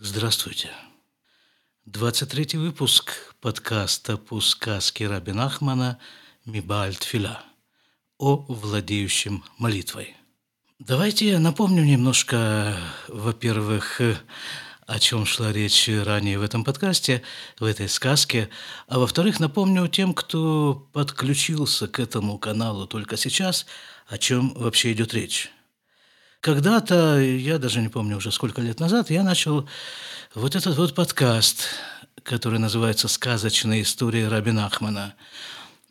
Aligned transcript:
Здравствуйте. 0.00 0.70
23 1.86 2.56
выпуск 2.56 3.34
подкаста 3.40 4.16
по 4.16 4.40
сказке 4.40 5.08
Раби 5.08 5.32
Нахмана 5.32 5.98
«Мибальт 6.44 7.02
Филя» 7.02 7.42
о 8.16 8.36
владеющем 8.46 9.42
молитвой. 9.58 10.14
Давайте 10.78 11.28
я 11.30 11.40
напомню 11.40 11.82
немножко, 11.82 12.76
во-первых, 13.08 14.00
о 14.86 15.00
чем 15.00 15.26
шла 15.26 15.52
речь 15.52 15.88
ранее 15.88 16.38
в 16.38 16.42
этом 16.42 16.62
подкасте, 16.62 17.24
в 17.58 17.64
этой 17.64 17.88
сказке, 17.88 18.50
а 18.86 19.00
во-вторых, 19.00 19.40
напомню 19.40 19.88
тем, 19.88 20.14
кто 20.14 20.88
подключился 20.92 21.88
к 21.88 21.98
этому 21.98 22.38
каналу 22.38 22.86
только 22.86 23.16
сейчас, 23.16 23.66
о 24.06 24.16
чем 24.16 24.54
вообще 24.54 24.92
идет 24.92 25.12
речь. 25.12 25.50
Когда-то, 26.40 27.18
я 27.18 27.58
даже 27.58 27.80
не 27.80 27.88
помню 27.88 28.16
уже 28.16 28.30
сколько 28.30 28.60
лет 28.60 28.78
назад, 28.78 29.10
я 29.10 29.24
начал 29.24 29.68
вот 30.34 30.54
этот 30.54 30.76
вот 30.76 30.94
подкаст, 30.94 31.66
который 32.22 32.60
называется 32.60 33.08
«Сказочная 33.08 33.82
история 33.82 34.28
Рабина 34.28 34.66
Ахмана». 34.66 35.14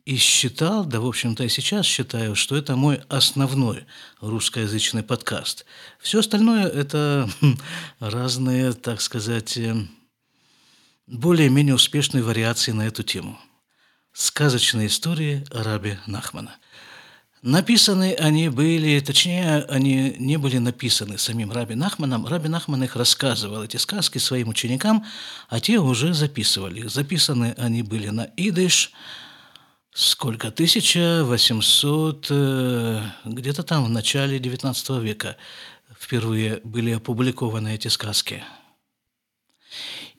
И 0.05 0.15
считал, 0.15 0.85
да, 0.85 1.01
в 1.01 1.05
общем-то, 1.05 1.43
и 1.43 1.49
сейчас 1.49 1.85
считаю, 1.85 2.33
что 2.33 2.55
это 2.55 2.77
мой 2.77 3.01
основной 3.09 3.85
русскоязычный 4.21 5.03
подкаст. 5.03 5.65
Все 5.99 6.19
остальное– 6.19 6.65
это 6.69 7.29
хм, 7.41 7.57
разные, 7.99 8.71
так 8.71 9.01
сказать, 9.01 9.57
э, 9.57 9.75
более-менее 11.07 11.75
успешные 11.75 12.23
вариации 12.23 12.71
на 12.71 12.87
эту 12.87 13.03
тему. 13.03 13.37
Сказочные 14.13 14.87
истории 14.87 15.45
Раби 15.51 15.97
Нахмана– 16.05 16.55
Написаны 17.43 18.15
они 18.15 18.49
были, 18.49 18.99
точнее, 18.99 19.63
они 19.69 20.15
не 20.17 20.37
были 20.37 20.57
написаны 20.57 21.19
самим 21.19 21.51
Раби 21.51 21.75
Нахманом. 21.75 22.25
Раби 22.25 22.49
Нахман 22.49 22.83
их 22.83 22.95
рассказывал, 22.95 23.63
эти 23.63 23.77
сказки, 23.77 24.17
своим 24.17 24.49
ученикам, 24.49 25.05
а 25.47 25.59
те 25.59 25.77
уже 25.77 26.13
записывали 26.13 26.79
их. 26.79 26.89
Записаны 26.89 27.53
они 27.57 27.83
были 27.83 28.09
на 28.09 28.27
идыш, 28.37 28.91
сколько, 29.93 30.47
1800, 30.47 32.27
э, 32.29 33.01
где-то 33.25 33.61
там 33.61 33.85
в 33.85 33.89
начале 33.89 34.39
XIX 34.39 35.01
века 35.01 35.37
впервые 35.99 36.59
были 36.63 36.91
опубликованы 36.91 37.75
эти 37.75 37.87
сказки. 37.87 38.43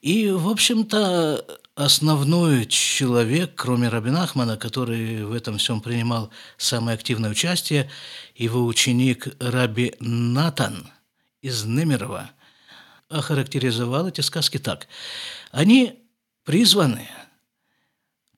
И, 0.03 0.31
в 0.31 0.49
общем-то, 0.49 1.45
основной 1.79 2.67
человек, 2.67 3.53
кроме 3.55 3.89
Рабина 3.89 4.25
Ахмана, 4.25 4.57
который 4.57 5.25
в 5.25 5.33
этом 5.33 5.59
всем 5.59 5.81
принимал 5.81 6.31
самое 6.57 6.97
активное 6.97 7.31
участие, 7.31 7.89
его 8.35 8.67
ученик 8.67 9.29
Раби 9.39 9.95
Натан 10.01 10.91
из 11.41 11.65
Немерова 11.65 12.33
охарактеризовал 13.09 14.09
эти 14.09 14.23
сказки 14.23 14.59
так. 14.59 14.89
Они 15.53 16.03
призваны 16.43 17.09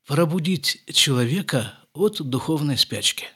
пробудить 0.06 0.82
человека 0.92 1.78
от 1.94 2.20
духовной 2.20 2.76
спячки. 2.76 3.28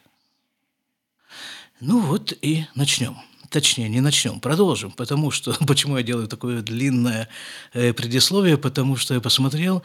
Ну 1.79 1.99
вот 1.99 2.31
и 2.43 2.67
начнем 2.75 3.17
точнее, 3.55 3.87
не 3.87 4.01
начнем, 4.01 4.41
продолжим, 4.41 4.91
потому 4.91 5.31
что, 5.31 5.55
почему 5.65 5.95
я 5.97 6.03
делаю 6.03 6.27
такое 6.27 6.61
длинное 6.61 7.29
э, 7.71 7.93
предисловие, 7.93 8.57
потому 8.57 8.97
что 8.97 9.13
я 9.13 9.21
посмотрел, 9.21 9.81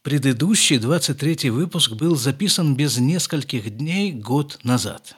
предыдущий 0.00 0.78
23 0.78 1.50
выпуск 1.50 1.92
был 1.92 2.16
записан 2.16 2.74
без 2.74 2.96
нескольких 2.96 3.76
дней 3.76 4.12
год 4.12 4.60
назад. 4.64 5.14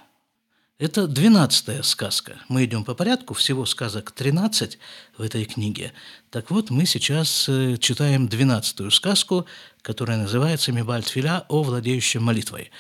Это 0.76 1.06
двенадцатая 1.06 1.84
сказка. 1.84 2.32
Мы 2.48 2.64
идем 2.64 2.82
по 2.82 2.94
порядку, 2.94 3.32
всего 3.32 3.64
сказок 3.64 4.10
13 4.10 4.76
в 5.16 5.22
этой 5.22 5.44
книге. 5.44 5.92
Так 6.30 6.50
вот, 6.50 6.70
мы 6.70 6.86
сейчас 6.86 7.48
э, 7.48 7.76
читаем 7.78 8.26
двенадцатую 8.26 8.90
сказку, 8.90 9.46
которая 9.82 10.18
называется 10.18 10.72
«Мибальт 10.72 11.06
Филя 11.06 11.44
о 11.48 11.62
владеющем 11.62 12.24
молитвой». 12.24 12.72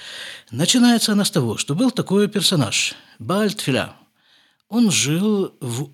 Начинается 0.50 1.12
она 1.12 1.24
с 1.24 1.30
того, 1.30 1.56
что 1.56 1.76
был 1.76 1.92
такой 1.92 2.26
персонаж– 2.26 2.96
Бальт 3.20 3.60
Филя– 3.60 3.94
он 4.68 4.90
жил 4.90 5.54
в 5.60 5.90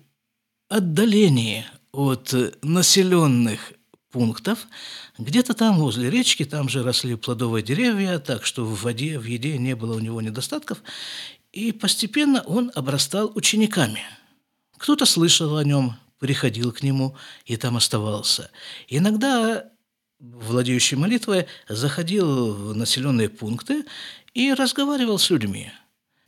отдалении 0.69 1.65
от 1.91 2.33
населенных 2.61 3.73
пунктов, 4.11 4.67
где-то 5.17 5.53
там 5.53 5.77
возле 5.77 6.09
речки, 6.09 6.45
там 6.45 6.69
же 6.69 6.83
росли 6.83 7.15
плодовые 7.15 7.63
деревья, 7.63 8.19
так 8.19 8.45
что 8.45 8.65
в 8.65 8.81
воде, 8.83 9.19
в 9.19 9.25
еде 9.25 9.57
не 9.57 9.75
было 9.75 9.95
у 9.95 9.99
него 9.99 10.21
недостатков, 10.21 10.81
и 11.51 11.71
постепенно 11.71 12.41
он 12.41 12.71
обрастал 12.75 13.31
учениками. 13.35 14.01
Кто-то 14.77 15.05
слышал 15.05 15.57
о 15.57 15.63
нем, 15.63 15.95
приходил 16.19 16.71
к 16.71 16.83
нему 16.83 17.15
и 17.45 17.57
там 17.57 17.77
оставался. 17.77 18.51
Иногда 18.87 19.65
владеющий 20.19 20.97
молитвой 20.97 21.47
заходил 21.67 22.53
в 22.53 22.75
населенные 22.75 23.29
пункты 23.29 23.85
и 24.33 24.53
разговаривал 24.53 25.19
с 25.19 25.29
людьми– 25.29 25.71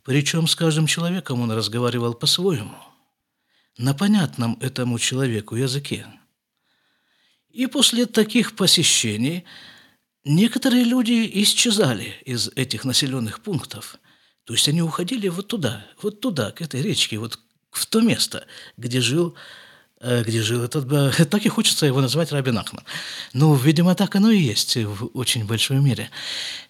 причем 0.03 0.47
с 0.47 0.55
каждым 0.55 0.85
человеком 0.85 1.41
он 1.41 1.51
разговаривал 1.51 2.13
по-своему, 2.13 2.77
на 3.77 3.93
понятном 3.93 4.57
этому 4.61 4.99
человеку 4.99 5.55
языке. 5.55 6.05
И 7.49 7.67
после 7.67 8.05
таких 8.05 8.55
посещений 8.55 9.45
некоторые 10.25 10.83
люди 10.83 11.29
исчезали 11.41 12.15
из 12.25 12.49
этих 12.49 12.83
населенных 12.83 13.41
пунктов. 13.41 13.97
То 14.43 14.53
есть 14.53 14.67
они 14.67 14.81
уходили 14.81 15.27
вот 15.29 15.47
туда, 15.47 15.85
вот 16.01 16.19
туда, 16.19 16.51
к 16.51 16.61
этой 16.61 16.81
речке, 16.81 17.17
вот 17.17 17.39
в 17.71 17.85
то 17.85 18.01
место, 18.01 18.45
где 18.77 19.01
жил 19.01 19.35
где 20.03 20.41
жил 20.41 20.63
этот, 20.63 20.87
так 21.29 21.45
и 21.45 21.49
хочется 21.49 21.85
его 21.85 22.01
назвать 22.01 22.31
Рабин 22.31 22.57
Ахман. 22.57 22.83
Ну, 23.33 23.55
видимо, 23.55 23.95
так 23.95 24.15
оно 24.15 24.31
и 24.31 24.39
есть 24.39 24.75
в 24.75 25.09
очень 25.13 25.45
большой 25.45 25.79
мере. 25.79 26.09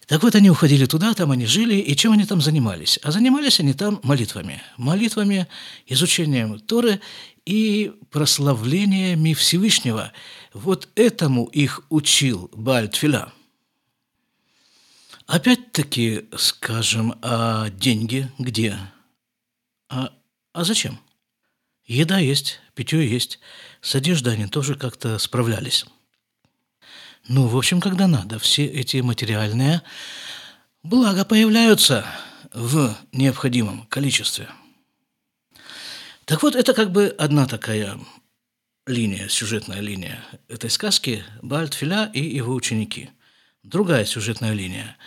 Так 0.08 0.22
вот, 0.22 0.36
они 0.36 0.50
уходили 0.50 0.86
туда, 0.86 1.14
там 1.14 1.32
они 1.32 1.46
жили, 1.46 1.76
и 1.76 1.96
чем 1.96 2.12
они 2.12 2.26
там 2.26 2.42
занимались? 2.42 3.00
А 3.04 3.12
занимались 3.12 3.60
они 3.60 3.74
там 3.74 4.00
молитвами. 4.04 4.62
Молитвами, 4.78 5.48
изучением 5.88 6.60
Торы 6.60 7.00
и 7.46 7.94
прославлениями 8.12 9.34
Всевышнего. 9.34 10.12
Вот 10.54 10.90
этому 10.96 11.46
их 11.46 11.82
учил 11.90 12.50
Бальтфиля. 12.54 13.32
Опять-таки, 15.26 16.26
скажем, 16.38 17.16
а 17.22 17.70
деньги 17.70 18.30
где? 18.38 18.78
А, 19.90 20.12
а 20.52 20.64
зачем? 20.64 21.00
Еда 21.86 22.18
есть, 22.18 22.60
питье 22.76 23.08
есть, 23.08 23.40
с 23.82 23.96
одеждой 23.96 24.34
они 24.34 24.48
тоже 24.48 24.76
как-то 24.76 25.20
справлялись. 25.20 25.86
Ну, 27.28 27.48
в 27.48 27.58
общем, 27.58 27.82
когда 27.82 28.08
надо, 28.08 28.40
все 28.40 28.66
эти 28.66 28.98
материальные 28.98 29.82
блага 30.82 31.26
появляются 31.26 32.06
в 32.54 32.96
необходимом 33.12 33.86
количестве. 33.88 34.50
Так 36.26 36.44
вот, 36.44 36.56
это 36.56 36.74
как 36.74 36.92
бы 36.92 37.14
одна 37.18 37.48
такая 37.48 38.00
линия, 38.86 39.28
сюжетная 39.28 39.80
линия 39.80 40.24
этой 40.48 40.70
сказки 40.70 41.24
Бальтфиля 41.42 42.10
и 42.14 42.22
его 42.22 42.54
ученики. 42.54 43.10
Другая 43.64 44.06
сюжетная 44.06 44.54
линия 44.54 44.98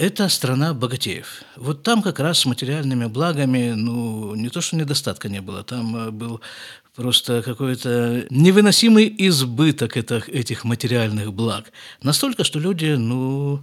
это 0.00 0.30
страна 0.30 0.72
богатеев. 0.72 1.42
Вот 1.56 1.82
там 1.82 2.02
как 2.02 2.20
раз 2.20 2.38
с 2.38 2.46
материальными 2.46 3.04
благами, 3.04 3.74
ну, 3.76 4.34
не 4.34 4.48
то, 4.48 4.62
что 4.62 4.76
недостатка 4.76 5.28
не 5.28 5.42
было, 5.42 5.62
там 5.62 5.96
э, 5.96 6.10
был 6.10 6.40
просто 6.94 7.42
какой-то 7.42 8.26
невыносимый 8.30 9.14
избыток 9.18 9.98
этих, 9.98 10.28
этих 10.30 10.64
материальных 10.64 11.34
благ. 11.34 11.70
Настолько, 12.02 12.44
что 12.44 12.58
люди, 12.58 12.94
ну, 12.96 13.62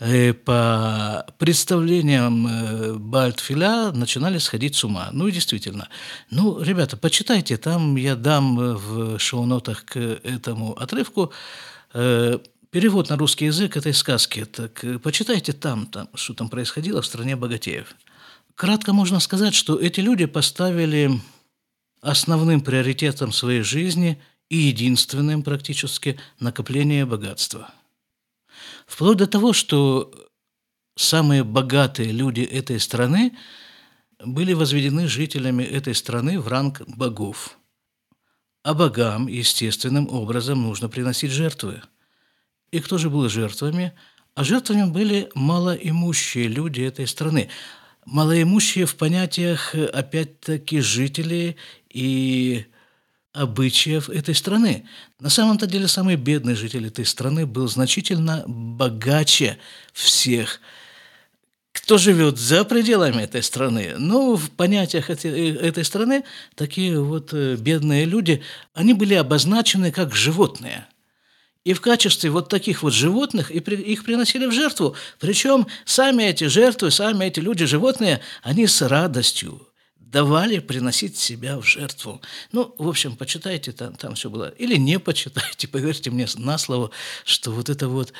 э, 0.00 0.32
по 0.32 1.26
представлениям 1.36 2.46
э, 2.46 2.94
Бальтфиля 2.94 3.92
начинали 3.92 4.38
сходить 4.38 4.74
с 4.74 4.84
ума. 4.84 5.10
Ну 5.12 5.28
и 5.28 5.32
действительно. 5.32 5.88
Ну, 6.30 6.62
ребята, 6.62 6.96
почитайте, 6.96 7.58
там 7.58 7.96
я 7.96 8.16
дам 8.16 8.56
в 8.56 9.18
шоу-нотах 9.18 9.84
к 9.84 9.96
этому 9.98 10.72
отрывку 10.72 11.30
перевод 12.70 13.08
на 13.08 13.16
русский 13.16 13.46
язык 13.46 13.76
этой 13.76 13.94
сказки. 13.94 14.44
Так 14.44 14.84
э, 14.84 14.98
почитайте 14.98 15.52
там, 15.52 15.86
там, 15.86 16.08
что 16.14 16.34
там 16.34 16.48
происходило 16.48 17.02
в 17.02 17.06
стране 17.06 17.36
богатеев. 17.36 17.94
Кратко 18.54 18.92
можно 18.92 19.20
сказать, 19.20 19.54
что 19.54 19.78
эти 19.78 20.00
люди 20.00 20.26
поставили 20.26 21.20
основным 22.00 22.60
приоритетом 22.60 23.32
своей 23.32 23.62
жизни 23.62 24.20
и 24.48 24.56
единственным 24.56 25.42
практически 25.42 26.18
накопление 26.40 27.06
богатства. 27.06 27.70
Вплоть 28.86 29.18
до 29.18 29.26
того, 29.26 29.52
что 29.52 30.12
самые 30.96 31.44
богатые 31.44 32.10
люди 32.10 32.40
этой 32.40 32.80
страны 32.80 33.36
были 34.24 34.52
возведены 34.52 35.06
жителями 35.06 35.62
этой 35.62 35.94
страны 35.94 36.40
в 36.40 36.48
ранг 36.48 36.82
богов. 36.88 37.56
А 38.64 38.74
богам 38.74 39.28
естественным 39.28 40.08
образом 40.08 40.62
нужно 40.62 40.88
приносить 40.88 41.30
жертвы– 41.30 41.82
и 42.70 42.80
кто 42.80 42.98
же 42.98 43.10
был 43.10 43.28
жертвами? 43.28 43.92
А 44.34 44.44
жертвами 44.44 44.84
были 44.84 45.30
малоимущие 45.34 46.48
люди 46.48 46.82
этой 46.82 47.06
страны. 47.06 47.48
Малоимущие 48.04 48.86
в 48.86 48.96
понятиях, 48.96 49.74
опять-таки, 49.74 50.80
жители 50.80 51.56
и 51.90 52.66
обычаев 53.32 54.08
этой 54.08 54.34
страны. 54.34 54.86
На 55.20 55.28
самом-то 55.28 55.66
деле 55.66 55.88
самый 55.88 56.16
бедный 56.16 56.54
житель 56.54 56.86
этой 56.86 57.04
страны 57.04 57.46
был 57.46 57.68
значительно 57.68 58.44
богаче 58.46 59.58
всех 59.92 60.60
кто 61.88 61.96
живет 61.96 62.38
за 62.38 62.64
пределами 62.64 63.22
этой 63.22 63.42
страны. 63.42 63.94
Ну, 63.96 64.36
в 64.36 64.50
понятиях 64.50 65.10
этой, 65.10 65.54
этой 65.54 65.84
страны 65.84 66.24
такие 66.54 67.00
вот 67.00 67.32
э, 67.32 67.56
бедные 67.56 68.04
люди, 68.04 68.42
они 68.74 68.92
были 68.92 69.14
обозначены 69.14 69.90
как 69.90 70.14
животные. 70.14 70.86
И 71.64 71.74
в 71.74 71.80
качестве 71.80 72.30
вот 72.30 72.48
таких 72.48 72.82
вот 72.82 72.92
животных 72.92 73.50
и 73.50 73.58
их 73.58 74.04
приносили 74.04 74.46
в 74.46 74.52
жертву. 74.52 74.94
Причем 75.18 75.66
сами 75.84 76.22
эти 76.22 76.44
жертвы, 76.44 76.90
сами 76.90 77.26
эти 77.26 77.40
люди, 77.40 77.66
животные, 77.66 78.20
они 78.42 78.66
с 78.66 78.80
радостью 78.80 79.68
давали 80.10 80.58
приносить 80.58 81.18
себя 81.18 81.58
в 81.58 81.64
жертву. 81.64 82.20
Ну, 82.52 82.74
в 82.78 82.88
общем, 82.88 83.16
почитайте, 83.16 83.72
там, 83.72 83.94
там 83.94 84.14
все 84.14 84.30
было. 84.30 84.48
Или 84.50 84.76
не 84.76 84.98
почитайте, 84.98 85.68
поверьте 85.72 86.10
мне 86.10 86.26
на 86.36 86.58
слово, 86.58 86.90
что 87.24 87.50
вот 87.50 87.68
это 87.68 87.88
вот, 87.88 88.12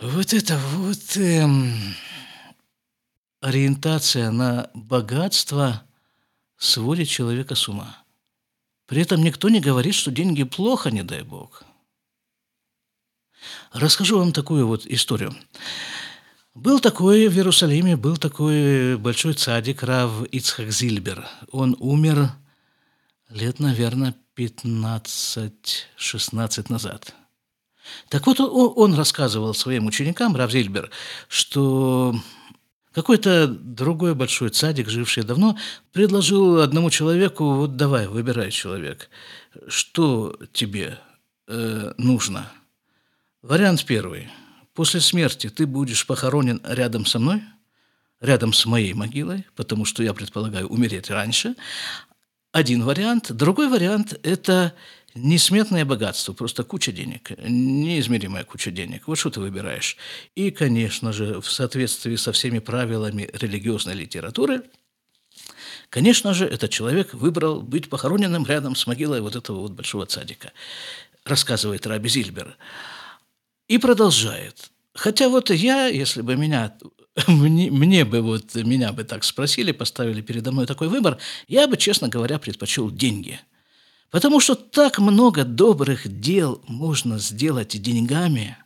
вот 0.00 0.32
это 0.32 0.58
вот 0.58 1.16
эм, 1.16 1.72
ориентация 3.40 4.30
на 4.30 4.70
богатство 4.74 5.84
сводит 6.56 7.08
человека 7.08 7.54
с 7.54 7.68
ума. 7.68 8.02
При 8.86 9.02
этом 9.02 9.22
никто 9.22 9.48
не 9.48 9.60
говорит, 9.60 9.94
что 9.94 10.10
деньги 10.10 10.42
плохо, 10.42 10.90
не 10.90 11.02
дай 11.02 11.22
бог. 11.22 11.62
Расскажу 13.74 14.18
вам 14.20 14.32
такую 14.32 14.68
вот 14.68 14.86
историю. 14.86 15.34
Был 16.54 16.78
такой 16.78 17.26
в 17.26 17.34
Иерусалиме, 17.34 17.96
был 17.96 18.16
такой 18.16 18.96
большой 18.96 19.34
цадик 19.34 19.82
Рав 19.82 20.22
Ицхак 20.30 20.70
Зильбер. 20.70 21.26
Он 21.50 21.74
умер 21.80 22.30
лет, 23.30 23.58
наверное, 23.58 24.14
15-16 24.36 26.66
назад. 26.68 27.16
Так 28.10 28.28
вот, 28.28 28.38
он, 28.38 28.94
рассказывал 28.94 29.54
своим 29.54 29.86
ученикам, 29.86 30.36
Рав 30.36 30.52
Зильбер, 30.52 30.92
что 31.26 32.14
какой-то 32.92 33.48
другой 33.48 34.14
большой 34.14 34.50
цадик, 34.50 34.88
живший 34.88 35.24
давно, 35.24 35.58
предложил 35.92 36.60
одному 36.60 36.90
человеку, 36.90 37.54
вот 37.54 37.76
давай, 37.76 38.06
выбирай, 38.06 38.52
человек, 38.52 39.10
что 39.66 40.38
тебе 40.52 41.00
э, 41.48 41.92
нужно. 41.98 42.52
Вариант 43.44 43.84
первый– 43.84 44.30
После 44.74 45.00
смерти 45.00 45.48
ты 45.48 45.66
будешь 45.66 46.04
похоронен 46.04 46.60
рядом 46.64 47.06
со 47.06 47.20
мной, 47.20 47.42
рядом 48.20 48.52
с 48.52 48.66
моей 48.66 48.92
могилой, 48.92 49.46
потому 49.54 49.84
что 49.84 50.02
я 50.02 50.12
предполагаю 50.12 50.66
умереть 50.66 51.10
раньше. 51.10 51.54
Один 52.50 52.82
вариант. 52.82 53.30
Другой 53.32 53.68
вариант– 53.68 54.18
это 54.24 54.74
несметное 55.14 55.84
богатство, 55.84 56.32
просто 56.32 56.64
куча 56.64 56.90
денег, 56.90 57.30
неизмеримая 57.38 58.42
куча 58.42 58.72
денег. 58.72 59.06
Вот 59.06 59.16
что 59.16 59.30
ты 59.30 59.38
выбираешь. 59.38 59.96
И, 60.34 60.50
конечно 60.50 61.12
же, 61.12 61.40
в 61.40 61.48
соответствии 61.48 62.16
со 62.16 62.32
всеми 62.32 62.58
правилами 62.58 63.30
религиозной 63.32 63.94
литературы, 63.94 64.62
конечно 65.88 66.34
же, 66.34 66.46
этот 66.46 66.70
человек 66.70 67.14
выбрал 67.14 67.62
быть 67.62 67.88
похороненным 67.88 68.44
рядом 68.44 68.74
с 68.74 68.88
могилой 68.88 69.20
вот 69.20 69.36
этого 69.36 69.60
вот 69.60 69.72
большого 69.72 70.06
цадика, 70.06 70.50
рассказывает 71.24 71.86
Раби 71.86 72.08
Зильбер. 72.08 72.56
И 73.68 73.78
продолжает. 73.78 74.70
Хотя 74.94 75.28
вот 75.28 75.50
я, 75.50 75.86
если 75.86 76.22
бы 76.22 76.36
меня, 76.36 76.76
мне, 77.26 77.70
мне 77.70 78.04
бы 78.04 78.20
вот, 78.20 78.54
меня 78.54 78.92
бы 78.92 79.04
так 79.04 79.24
спросили, 79.24 79.72
поставили 79.72 80.20
передо 80.20 80.52
мной 80.52 80.66
такой 80.66 80.88
выбор, 80.88 81.18
я 81.48 81.66
бы, 81.66 81.76
честно 81.76 82.08
говоря, 82.08 82.38
предпочел 82.38 82.90
деньги. 82.90 83.40
Потому 84.10 84.38
что 84.38 84.54
так 84.54 84.98
много 85.00 85.44
добрых 85.44 86.20
дел 86.20 86.62
можно 86.68 87.18
сделать 87.18 87.80
деньгами, 87.82 88.56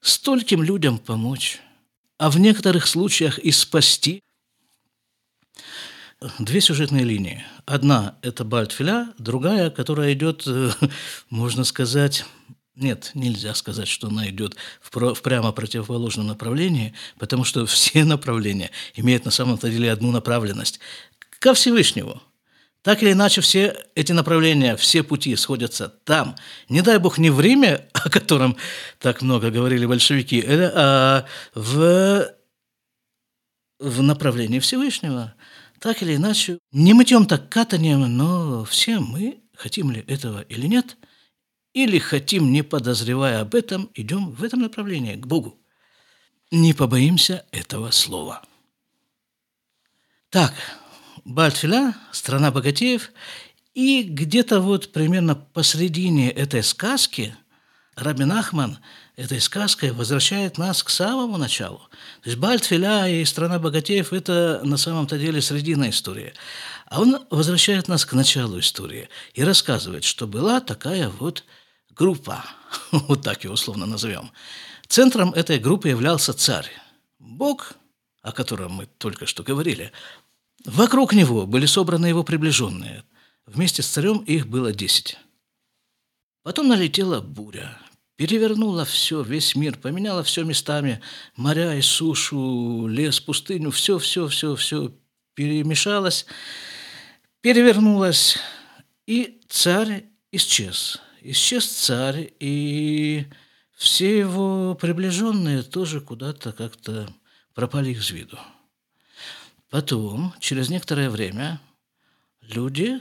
стольким 0.00 0.62
людям 0.62 0.98
помочь, 0.98 1.60
а 2.18 2.30
в 2.30 2.38
некоторых 2.38 2.86
случаях 2.86 3.38
и 3.38 3.50
спасти. 3.50 4.22
Две 6.38 6.60
сюжетные 6.60 7.04
линии. 7.04 7.44
Одна– 7.66 8.16
это 8.22 8.44
Бальтфиля, 8.44 9.12
другая, 9.18 9.70
которая 9.70 10.12
идет, 10.12 10.46
можно 11.28 11.64
сказать, 11.64 12.24
нет, 12.76 13.12
нельзя 13.14 13.54
сказать, 13.54 13.86
что 13.86 14.08
она 14.08 14.28
идет 14.28 14.56
в, 14.80 14.90
про, 14.90 15.14
в 15.14 15.22
прямо 15.22 15.52
противоположном 15.52 16.26
направлении, 16.26 16.92
потому 17.18 17.44
что 17.44 17.66
все 17.66 18.04
направления 18.04 18.70
имеют 18.94 19.24
на 19.24 19.30
самом-то 19.30 19.70
деле 19.70 19.92
одну 19.92 20.10
направленность– 20.10 20.80
ко 21.38 21.52
Всевышнему. 21.52 22.22
Так 22.82 23.02
или 23.02 23.12
иначе, 23.12 23.42
все 23.42 23.76
эти 23.94 24.12
направления, 24.12 24.76
все 24.76 25.02
пути 25.02 25.36
сходятся 25.36 25.88
там. 25.88 26.36
Не 26.68 26.80
дай 26.80 26.98
бог 26.98 27.18
не 27.18 27.30
в 27.30 27.40
Риме, 27.40 27.86
о 27.92 28.08
котором 28.08 28.56
так 28.98 29.22
много 29.22 29.50
говорили 29.50 29.86
большевики, 29.86 30.42
а 30.46 31.26
в, 31.54 32.34
в 33.78 34.02
направлении 34.02 34.58
Всевышнего. 34.58 35.34
Так 35.80 36.02
или 36.02 36.16
иначе, 36.16 36.58
не 36.72 36.94
мытьем 36.94 37.26
так 37.26 37.50
катанием, 37.50 38.00
но 38.16 38.64
все 38.64 38.98
мы, 38.98 39.42
хотим 39.54 39.90
ли 39.90 40.02
этого 40.08 40.40
или 40.40 40.66
нет– 40.66 40.96
или 41.74 41.98
хотим, 41.98 42.52
не 42.52 42.62
подозревая 42.62 43.40
об 43.40 43.54
этом, 43.54 43.90
идем 43.94 44.30
в 44.30 44.42
этом 44.42 44.60
направлении, 44.60 45.16
к 45.16 45.26
Богу. 45.26 45.60
Не 46.50 46.72
побоимся 46.72 47.44
этого 47.50 47.90
слова. 47.90 48.42
Так, 50.30 50.54
Бальтфиля, 51.24 51.94
страна 52.12 52.50
богатеев, 52.50 53.10
и 53.74 54.04
где-то 54.04 54.60
вот 54.60 54.92
примерно 54.92 55.34
посредине 55.34 56.30
этой 56.30 56.62
сказки 56.62 57.34
Рабин 57.96 58.32
Ахман 58.32 58.78
этой 59.16 59.40
сказкой 59.40 59.92
возвращает 59.92 60.58
нас 60.58 60.82
к 60.82 60.90
самому 60.90 61.36
началу. 61.36 61.78
То 62.22 62.30
есть 62.30 62.38
Бальтфиля 62.38 63.08
и 63.08 63.24
страна 63.24 63.58
богатеев– 63.58 64.12
это 64.12 64.60
на 64.64 64.76
самом-то 64.76 65.16
деле 65.16 65.40
срединная 65.40 65.90
история. 65.90 66.34
А 66.86 67.00
он 67.00 67.24
возвращает 67.30 67.86
нас 67.86 68.04
к 68.04 68.12
началу 68.12 68.58
истории 68.58 69.08
и 69.34 69.44
рассказывает, 69.44 70.04
что 70.04 70.26
была 70.26 70.60
такая 70.60 71.08
вот 71.08 71.44
группа, 71.94 72.44
вот 72.92 73.22
так 73.22 73.44
его 73.44 73.54
условно 73.54 73.86
назовем. 73.86 74.30
Центром 74.88 75.32
этой 75.32 75.58
группы 75.58 75.88
являлся 75.88 76.32
царь. 76.32 76.70
Бог, 77.18 77.74
о 78.22 78.32
котором 78.32 78.72
мы 78.72 78.86
только 78.86 79.26
что 79.26 79.42
говорили, 79.42 79.92
вокруг 80.64 81.12
него 81.12 81.46
были 81.46 81.66
собраны 81.66 82.06
его 82.06 82.22
приближенные. 82.22 83.04
Вместе 83.46 83.82
с 83.82 83.88
царем 83.88 84.18
их 84.18 84.46
было 84.46 84.72
десять. 84.72 85.18
Потом 86.42 86.68
налетела 86.68 87.20
буря, 87.20 87.78
перевернула 88.16 88.84
все, 88.84 89.22
весь 89.22 89.56
мир, 89.56 89.78
поменяла 89.78 90.22
все 90.22 90.44
местами, 90.44 91.00
моря 91.36 91.74
и 91.74 91.80
сушу, 91.80 92.86
лес, 92.86 93.20
пустыню, 93.20 93.70
все, 93.70 93.98
все, 93.98 94.28
все, 94.28 94.54
все 94.56 94.92
перемешалось, 95.34 96.26
перевернулось, 97.40 98.38
и 99.06 99.40
царь 99.48 100.04
исчез 100.32 101.00
исчез 101.24 101.66
царь, 101.66 102.32
и 102.38 103.26
все 103.76 104.18
его 104.18 104.74
приближенные 104.74 105.62
тоже 105.62 106.00
куда-то 106.00 106.52
как-то 106.52 107.08
пропали 107.54 107.90
из 107.90 108.10
виду. 108.10 108.38
Потом, 109.70 110.34
через 110.38 110.68
некоторое 110.68 111.10
время, 111.10 111.60
люди, 112.42 113.00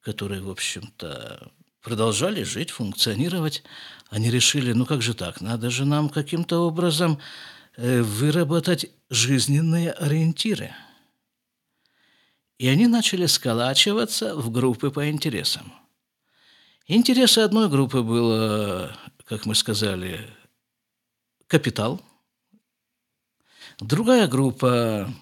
которые, 0.00 0.42
в 0.42 0.50
общем-то, 0.50 1.50
продолжали 1.80 2.42
жить, 2.42 2.70
функционировать, 2.70 3.62
они 4.10 4.30
решили, 4.30 4.72
ну 4.72 4.84
как 4.84 5.00
же 5.00 5.14
так, 5.14 5.40
надо 5.40 5.70
же 5.70 5.84
нам 5.84 6.08
каким-то 6.08 6.66
образом 6.66 7.18
э, 7.76 8.02
выработать 8.02 8.90
жизненные 9.08 9.92
ориентиры. 9.92 10.72
И 12.58 12.66
они 12.66 12.88
начали 12.88 13.26
сколачиваться 13.26 14.34
в 14.34 14.50
группы 14.50 14.90
по 14.90 15.08
интересам– 15.08 15.72
Интересы 16.90 17.40
одной 17.40 17.68
группы 17.68 18.00
было, 18.00 18.96
как 19.26 19.44
мы 19.44 19.54
сказали, 19.54 20.26
капитал. 21.46 22.00
Другая 23.78 24.26
группа 24.26 25.12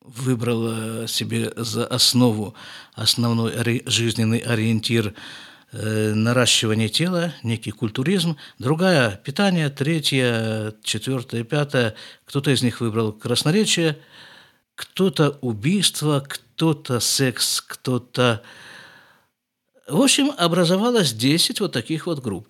выбрала 0.00 1.06
себе 1.06 1.52
за 1.54 1.86
основу 1.86 2.56
основной 2.94 3.84
жизненный 3.86 4.38
ориентир 4.38 5.14
э, 5.70 6.14
наращивание 6.14 6.88
тела, 6.88 7.32
некий 7.44 7.70
культуризм, 7.70 8.36
другая– 8.58 9.16
питание, 9.24 9.70
третья, 9.70 10.74
четвертая, 10.82 11.44
пятая. 11.44 11.94
Кто-то 12.24 12.50
из 12.50 12.60
них 12.64 12.80
выбрал 12.80 13.12
красноречие, 13.12 14.00
кто-то 14.74 15.38
убийство, 15.42 16.24
кто-то 16.26 16.98
секс, 16.98 17.60
кто-то 17.60 18.42
в 19.88 20.00
общем, 20.00 20.32
образовалось 20.36 21.12
10 21.12 21.60
вот 21.60 21.72
таких 21.72 22.06
вот 22.06 22.20
групп. 22.20 22.48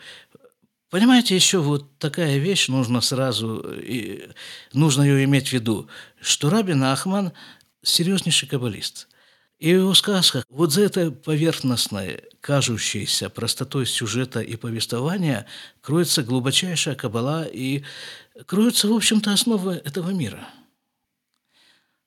Понимаете, 0.90 1.34
еще 1.34 1.58
вот 1.58 1.98
такая 1.98 2.38
вещь, 2.38 2.68
нужно 2.68 3.00
сразу, 3.00 3.58
и, 3.80 4.28
нужно 4.72 5.02
ее 5.02 5.24
иметь 5.24 5.48
в 5.48 5.52
виду, 5.52 5.88
что 6.20 6.50
Рабин 6.50 6.84
Ахман 6.84 7.32
серьезнейший 7.82 8.48
каббалист. 8.48 9.08
И 9.58 9.74
в 9.74 9.78
его 9.78 9.94
сказках 9.94 10.44
вот 10.48 10.72
за 10.72 10.82
этой 10.82 11.10
поверхностной, 11.10 12.24
кажущейся 12.40 13.30
простотой 13.30 13.86
сюжета 13.86 14.40
и 14.40 14.56
повествования 14.56 15.46
кроется 15.80 16.22
глубочайшая 16.22 16.94
кабала 16.94 17.44
и 17.44 17.82
кроются, 18.46 18.88
в 18.88 18.92
общем-то, 18.92 19.32
основы 19.32 19.80
этого 19.84 20.10
мира. 20.10 20.48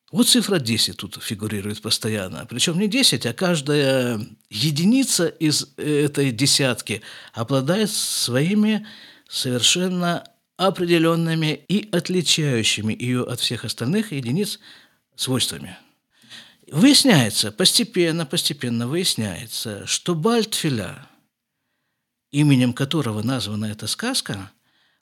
Вот 0.10 0.30
цифра 0.30 0.60
10 0.60 0.96
тут 0.96 1.22
фигурирует 1.22 1.82
постоянно. 1.82 2.46
Причем 2.46 2.80
не 2.80 2.88
10, 2.88 3.26
а 3.26 3.34
каждая 3.34 4.26
единица 4.50 5.28
из 5.28 5.74
этой 5.76 6.32
десятки 6.32 7.02
обладает 7.34 7.92
своими 7.92 8.88
совершенно 9.28 10.24
определенными 10.56 11.54
и 11.68 11.90
отличающими 11.92 12.96
ее 12.98 13.24
от 13.24 13.42
всех 13.42 13.66
остальных 13.66 14.14
единиц 14.14 14.60
свойствами. 15.16 15.78
Выясняется, 16.72 17.52
постепенно, 17.52 18.26
постепенно 18.26 18.88
выясняется, 18.88 19.86
что 19.86 20.16
Бальтфеля, 20.16 21.08
именем 22.32 22.74
которого 22.74 23.22
названа 23.24 23.66
эта 23.66 23.88
сказка, 23.88 24.52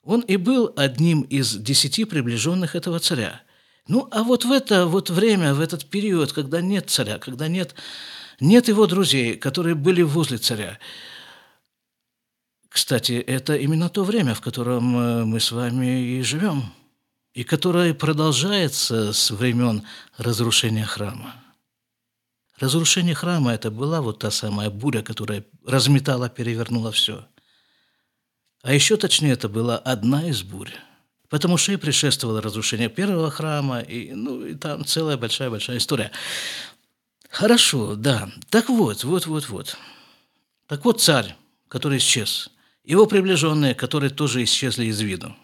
он 0.04 0.22
и 0.22 0.38
был 0.38 0.74
одним 0.76 1.22
из 1.22 1.56
десяти 1.56 2.06
приближенных 2.06 2.76
этого 2.76 3.00
царя. 3.00 3.45
Ну, 3.88 4.08
а 4.12 4.24
вот 4.24 4.46
в 4.46 4.52
это 4.52 4.88
вот 4.88 5.10
время, 5.10 5.54
в 5.54 5.62
этот 5.62 5.86
период, 5.86 6.34
когда 6.34 6.62
нет 6.62 6.90
царя, 6.90 7.20
когда 7.20 7.48
нет, 7.48 7.76
нет 8.40 8.68
его 8.68 8.88
друзей, 8.88 9.36
которые 9.38 9.76
были 9.76 10.02
возле 10.02 10.38
царя, 10.38 10.80
кстати, 12.76 13.14
это 13.14 13.56
именно 13.56 13.88
то 13.88 14.04
время, 14.04 14.34
в 14.34 14.42
котором 14.42 14.98
э, 14.98 15.24
мы 15.24 15.40
с 15.40 15.54
вами 15.54 16.18
и 16.18 16.22
живем, 16.24 16.74
и 17.34 17.46
которое 17.46 17.94
продолжается 17.94 19.14
с 19.14 19.32
времен 19.32 19.84
разрушения 20.18 20.84
храма. 20.84 21.36
Разрушение 22.60 23.16
храма– 23.16 23.54
это 23.54 23.72
была 23.72 24.02
вот 24.02 24.20
та 24.20 24.30
самая 24.30 24.70
буря, 24.70 25.04
которая 25.04 25.46
разметала, 25.66 26.28
перевернула 26.28 26.92
все. 26.92 27.26
А 28.62 28.74
еще 28.74 28.98
точнее, 28.98 29.32
это 29.32 29.48
была 29.48 29.78
одна 29.78 30.28
из 30.28 30.44
бурь. 30.44 30.74
Потому 31.36 31.58
что 31.58 31.74
и 31.74 31.76
предшествовало 31.76 32.42
разрушение 32.42 32.88
первого 32.88 33.30
храма, 33.30 33.82
и, 33.82 34.14
ну, 34.14 34.46
и 34.46 34.56
там 34.56 34.86
целая 34.86 35.18
большая-большая 35.18 35.80
история. 35.80 36.14
Хорошо, 37.30 37.96
да. 37.96 38.32
Так 38.50 38.70
вот, 38.70 39.04
вот, 39.04 39.26
вот, 39.26 39.50
вот. 39.50 39.78
Так 40.66 40.86
вот 40.86 41.02
царь, 41.02 41.36
который 41.68 41.98
исчез, 41.98 42.50
его 42.86 43.06
приближенные, 43.06 43.76
которые 43.76 44.12
тоже 44.12 44.46
исчезли 44.46 44.86
из 44.86 45.02
виду. 45.02 45.36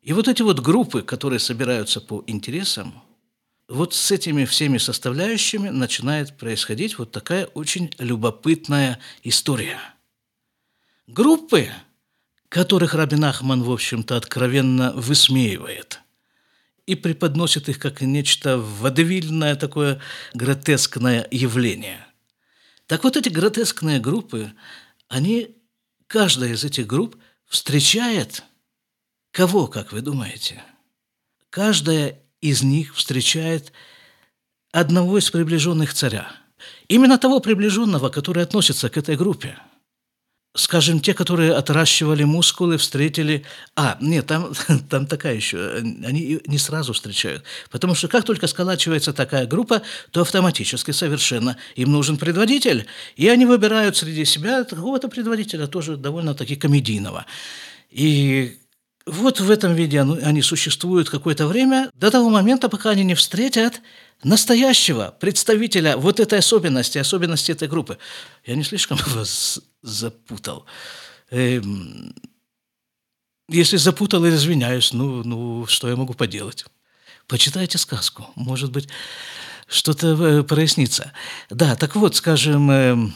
И 0.00 0.12
вот 0.12 0.28
эти 0.28 0.42
вот 0.42 0.60
группы, 0.60 1.02
которые 1.02 1.40
собираются 1.40 2.00
по 2.00 2.22
интересам– 2.28 3.02
вот 3.68 3.94
с 3.94 4.12
этими 4.12 4.44
всеми 4.44 4.78
составляющими 4.78 5.70
начинает 5.70 6.36
происходить 6.36 6.98
вот 6.98 7.10
такая 7.10 7.46
очень 7.46 7.92
любопытная 7.98 9.00
история. 9.24 9.80
Группы, 11.08 11.68
которых 12.54 12.94
Рабин 12.94 13.24
Ахман, 13.24 13.64
в 13.64 13.72
общем-то, 13.72 14.16
откровенно 14.16 14.92
высмеивает 14.92 15.98
и 16.86 16.94
преподносит 16.94 17.68
их 17.68 17.80
как 17.80 18.00
нечто 18.00 18.58
водевильное, 18.58 19.56
такое 19.56 20.00
гротескное 20.34 21.26
явление. 21.32 22.06
Так 22.86 23.02
вот 23.02 23.16
эти 23.16 23.28
гротескные 23.28 23.98
группы, 23.98 24.52
они, 25.08 25.56
каждая 26.06 26.52
из 26.52 26.62
этих 26.62 26.86
групп 26.86 27.16
встречает 27.44 28.44
кого, 29.32 29.66
как 29.66 29.90
вы 29.90 30.00
думаете? 30.00 30.62
Каждая 31.50 32.20
из 32.40 32.62
них 32.62 32.94
встречает 32.94 33.72
одного 34.70 35.18
из 35.18 35.28
приближенных 35.28 35.92
царя. 35.92 36.30
Именно 36.86 37.18
того 37.18 37.40
приближенного, 37.40 38.10
который 38.10 38.44
относится 38.44 38.88
к 38.90 38.96
этой 38.96 39.16
группе. 39.16 39.58
Скажем, 40.56 41.00
те, 41.00 41.14
которые 41.14 41.52
отращивали 41.52 42.22
мускулы, 42.22 42.78
встретили... 42.78 43.44
А, 43.74 43.96
нет, 44.00 44.26
там, 44.26 44.52
там 44.88 45.06
такая 45.06 45.34
еще... 45.34 45.78
Они 46.06 46.40
не 46.46 46.58
сразу 46.58 46.92
встречают. 46.92 47.42
Потому 47.70 47.96
что 47.96 48.06
как 48.06 48.24
только 48.24 48.46
сколачивается 48.46 49.12
такая 49.12 49.46
группа, 49.46 49.82
то 50.12 50.20
автоматически 50.20 50.92
совершенно 50.92 51.56
им 51.74 51.90
нужен 51.90 52.18
предводитель. 52.18 52.86
И 53.16 53.28
они 53.28 53.46
выбирают 53.46 53.96
среди 53.96 54.24
себя 54.24 54.62
какого-то 54.62 55.08
предводителя, 55.08 55.66
тоже 55.66 55.96
довольно-таки 55.96 56.54
комедийного. 56.54 57.26
И 57.90 58.56
вот 59.06 59.40
в 59.40 59.50
этом 59.50 59.74
виде 59.74 60.00
они 60.00 60.40
существуют 60.40 61.10
какое-то 61.10 61.48
время, 61.48 61.90
до 61.94 62.12
того 62.12 62.30
момента, 62.30 62.68
пока 62.68 62.90
они 62.90 63.02
не 63.02 63.16
встретят 63.16 63.80
настоящего 64.22 65.14
представителя 65.18 65.96
вот 65.96 66.20
этой 66.20 66.38
особенности, 66.38 66.98
особенности 66.98 67.50
этой 67.50 67.66
группы. 67.66 67.98
Я 68.46 68.54
не 68.54 68.62
слишком 68.62 68.98
вас 69.08 69.60
запутал. 69.84 70.64
Эм, 71.30 72.14
если 73.48 73.76
запутал, 73.76 74.26
извиняюсь, 74.26 74.92
ну, 74.92 75.22
ну, 75.22 75.66
что 75.66 75.88
я 75.88 75.96
могу 75.96 76.14
поделать? 76.14 76.64
Почитайте 77.28 77.78
сказку, 77.78 78.26
может 78.34 78.72
быть, 78.72 78.88
что-то 79.68 80.08
э, 80.08 80.42
прояснится. 80.42 81.12
Да, 81.50 81.76
так 81.76 81.96
вот, 81.96 82.16
скажем, 82.16 82.70
эм, 82.70 83.14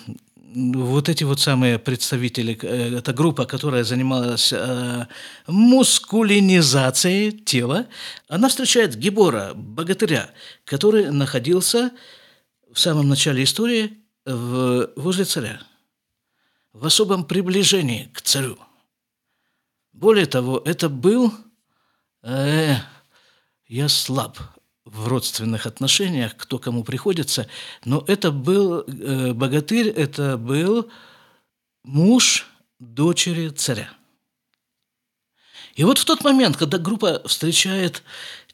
вот 0.55 1.09
эти 1.09 1.25
вот 1.25 1.41
самые 1.41 1.79
представители, 1.79 2.59
э, 2.63 2.99
эта 2.99 3.13
группа, 3.13 3.45
которая 3.45 3.85
занималась 3.85 4.53
э, 4.53 5.07
мускулинизацией 5.47 7.33
тела, 7.33 7.87
она 8.29 8.49
встречает 8.49 8.97
Гибора, 8.97 9.53
богатыря, 9.55 10.31
который 10.65 11.11
находился 11.11 11.91
в 12.73 12.79
самом 12.79 13.09
начале 13.09 13.45
истории 13.45 13.99
в, 14.25 14.91
возле 14.97 15.25
царя, 15.25 15.61
в 16.79 16.87
особом 16.87 17.25
приближении 17.25 18.09
к 18.15 18.23
царю. 18.23 18.57
Более 19.93 20.27
того, 20.27 20.63
это 20.65 20.89
был... 20.89 21.35
Э, 22.23 22.77
я 23.67 23.89
слаб 23.89 24.39
в 24.85 25.09
родственных 25.09 25.67
отношениях, 25.67 26.37
кто 26.37 26.59
кому 26.59 26.85
приходится, 26.85 27.49
но 27.85 28.05
это 28.07 28.31
был 28.31 28.81
э, 28.81 29.33
богатырь, 29.33 29.89
это 29.89 30.39
был 30.39 30.91
муж 31.83 32.47
дочери 32.79 33.49
царя. 33.51 33.91
И 35.75 35.85
вот 35.85 35.99
в 35.99 36.05
тот 36.05 36.23
момент, 36.23 36.57
когда 36.57 36.79
группа 36.79 37.27
встречает 37.27 38.03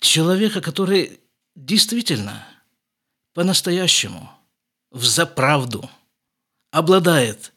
человека, 0.01 0.61
который 0.61 1.21
действительно 1.55 2.47
по-настоящему, 3.35 4.31
в 4.91 5.05
заправду, 5.05 5.91
обладает 6.71 7.54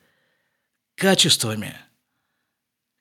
качествами– 0.97 1.75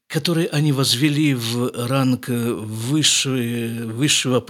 которые 0.06 0.48
они 0.48 0.72
возвели 0.72 1.34
в 1.34 1.72
ранг 1.88 2.28
высшего, 2.28 3.92
высшего, 3.92 4.44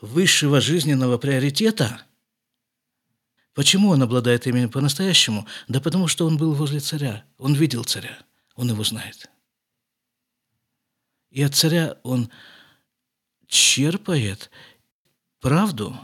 высшего 0.00 0.60
жизненного 0.60 1.18
приоритета. 1.18 2.02
Почему 3.54 3.90
он 3.90 4.02
обладает 4.02 4.46
ими 4.46 4.66
по-настоящему? 4.66 5.46
Да 5.68 5.80
потому 5.80 6.08
что 6.08 6.26
он 6.26 6.36
был 6.36 6.54
возле 6.54 6.80
царя, 6.80 7.24
он 7.38 7.54
видел 7.54 7.84
царя, 7.84 8.18
он 8.56 8.70
его 8.70 8.82
знает. 8.82 9.30
И 11.30 11.42
от 11.42 11.54
царя 11.54 11.98
он 12.02 12.30
черпает 13.46 14.50
правду 15.40 15.96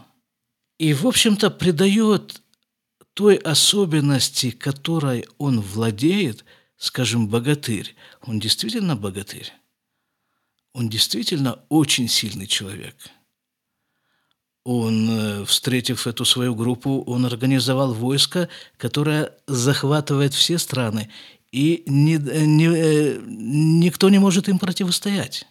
и, 0.79 0.95
в 0.95 1.07
общем-то, 1.07 1.51
придает 1.51 2.43
той 3.15 3.37
особенности, 3.37 4.53
которой 4.53 5.27
он 5.39 5.61
владеет– 5.61 6.45
скажем, 6.79 7.29
богатырь, 7.29 7.95
он 8.23 8.39
действительно 8.39 8.97
богатырь. 8.97 9.53
Он 10.73 10.89
действительно 10.89 11.61
очень 11.69 12.09
сильный 12.09 12.47
человек. 12.47 12.95
Он, 14.65 15.11
э, 15.11 15.45
встретив 15.45 16.07
эту 16.07 16.25
свою 16.25 16.55
группу, 16.55 17.03
он 17.07 17.27
организовал 17.27 17.95
войско, 17.95 18.49
которое 18.77 19.33
захватывает 19.47 20.35
все 20.35 20.59
страны, 20.59 21.11
и 21.51 21.83
ни, 21.87 22.17
ни, 22.17 22.69
э, 22.69 23.21
никто 23.27 24.11
не 24.11 24.19
может 24.19 24.49
им 24.49 24.59
противостоять. 24.59 25.47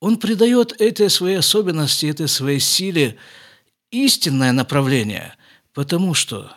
Он 0.00 0.16
придает 0.16 0.80
этой 0.80 1.10
своей 1.10 1.36
особенности, 1.36 2.06
этой 2.06 2.28
своей 2.28 2.60
силе 2.60 3.18
истинное 3.90 4.52
направление, 4.52 5.34
потому 5.74 6.14
что 6.14 6.54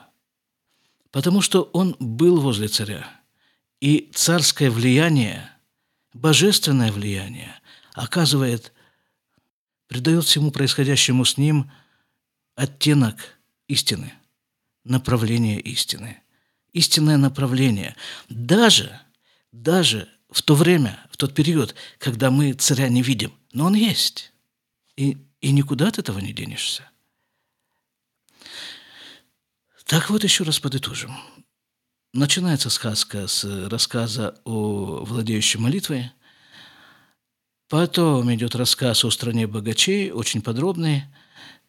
потому 1.13 1.41
что 1.41 1.69
он 1.73 1.95
был 1.99 2.41
возле 2.41 2.67
царя. 2.67 3.07
И 3.79 4.09
царское 4.15 4.71
влияние, 4.71 5.47
божественное 6.11 6.91
влияние 6.91 7.55
оказывает, 7.93 8.73
придает 9.87 10.25
всему 10.25 10.49
происходящему 10.49 11.23
с 11.23 11.37
ним 11.37 11.71
оттенок 12.55 13.15
истины, 13.67 14.11
направление 14.83 15.59
истины, 15.59 16.19
истинное 16.71 17.17
направление. 17.17 17.95
Даже, 18.27 18.99
даже 19.51 20.09
в 20.31 20.41
то 20.41 20.55
время, 20.55 20.99
в 21.11 21.17
тот 21.17 21.35
период, 21.35 21.75
когда 21.99 22.31
мы 22.31 22.53
царя 22.53 22.89
не 22.89 23.03
видим, 23.03 23.33
но 23.51 23.65
он 23.65 23.75
есть. 23.75 24.33
И, 24.95 25.19
и 25.41 25.51
никуда 25.51 25.89
от 25.89 25.99
этого 25.99 26.17
не 26.17 26.33
денешься. 26.33 26.89
Так 29.85 30.09
вот, 30.09 30.23
еще 30.23 30.43
раз 30.43 30.59
подытожим. 30.59 31.11
Начинается 32.13 32.69
сказка 32.69 33.27
с 33.27 33.43
рассказа 33.69 34.35
о 34.45 35.03
владеющей 35.03 35.59
молитвой. 35.59 36.11
Потом 37.69 38.33
идет 38.33 38.55
рассказ 38.55 39.03
о 39.03 39.09
стране 39.09 39.47
богачей, 39.47 40.11
очень 40.11 40.41
подробный. 40.41 41.03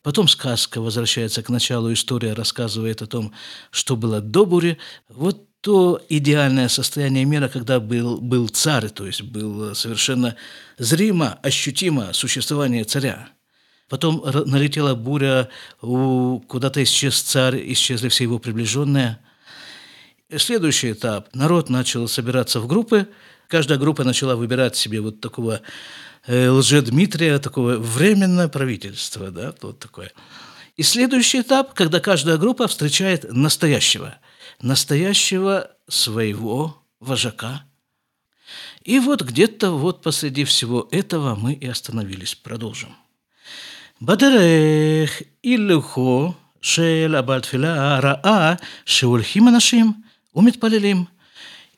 Потом 0.03 0.29
сказка 0.29 0.83
возвращается 0.83 1.43
к 1.43 1.49
началу, 1.49 1.93
история 1.93 2.35
рассказывает 2.35 3.01
о 3.01 3.07
том, 3.07 3.33
что 3.71 3.97
было 3.97 4.21
до 4.21 4.45
бури. 4.45 4.79
Вот 5.09 5.49
то 5.63 5.99
идеальное 6.11 6.69
состояние 6.69 7.25
мира, 7.25 7.49
когда 7.49 7.81
был, 7.81 8.21
был 8.21 8.49
царь, 8.49 8.91
то 8.91 9.07
есть 9.07 9.23
был 9.23 9.75
совершенно 9.75 10.37
зримо, 10.77 11.39
ощутимо 11.43 12.13
существование 12.13 12.85
царя. 12.85 13.31
Потом 13.89 14.25
налетела 14.47 14.95
буря, 14.95 15.49
куда-то 15.81 16.83
исчез 16.83 17.21
царь, 17.21 17.63
исчезли 17.73 18.09
все 18.09 18.25
его 18.25 18.39
приближенные. 18.39 19.19
Следующий 20.37 20.93
этап. 20.93 21.29
Народ 21.35 21.69
начал 21.69 22.09
собираться 22.09 22.61
в 22.61 22.67
группы. 22.67 23.09
Каждая 23.49 23.79
группа 23.79 24.05
начала 24.05 24.37
выбирать 24.37 24.75
себе 24.75 25.01
вот 25.01 25.21
такого 25.21 25.61
э, 26.27 26.49
лже-Дмитрия, 26.49 27.39
такого 27.39 27.77
временное 27.77 28.49
правительство. 28.49 29.31
Да, 29.31 29.55
вот 29.61 29.79
такое. 29.79 30.13
И 30.77 30.83
следующий 30.83 31.43
этап, 31.43 31.75
когда 31.75 32.01
каждая 32.01 32.39
группа 32.39 32.67
встречает 32.67 33.31
настоящего– 33.33 34.17
настоящего 34.61 35.71
своего 35.89 36.83
вожака. 37.01 37.65
И 38.83 38.99
вот 38.99 39.23
где-то 39.23 39.71
вот 39.71 40.03
посреди 40.03 40.45
всего 40.45 40.89
этого 40.91 41.35
мы 41.35 41.55
и 41.55 41.67
остановились. 41.67 42.35
Продолжим. 42.35 42.95
בדרך 44.02 45.22
הילוכו 45.44 46.34
של 46.62 47.16
הבעל 47.18 47.42
תפילה 47.42 48.00
ראה 48.00 48.54
שהולכים 48.86 49.48
אנשים 49.48 49.94
ומתפללים. 50.36 51.06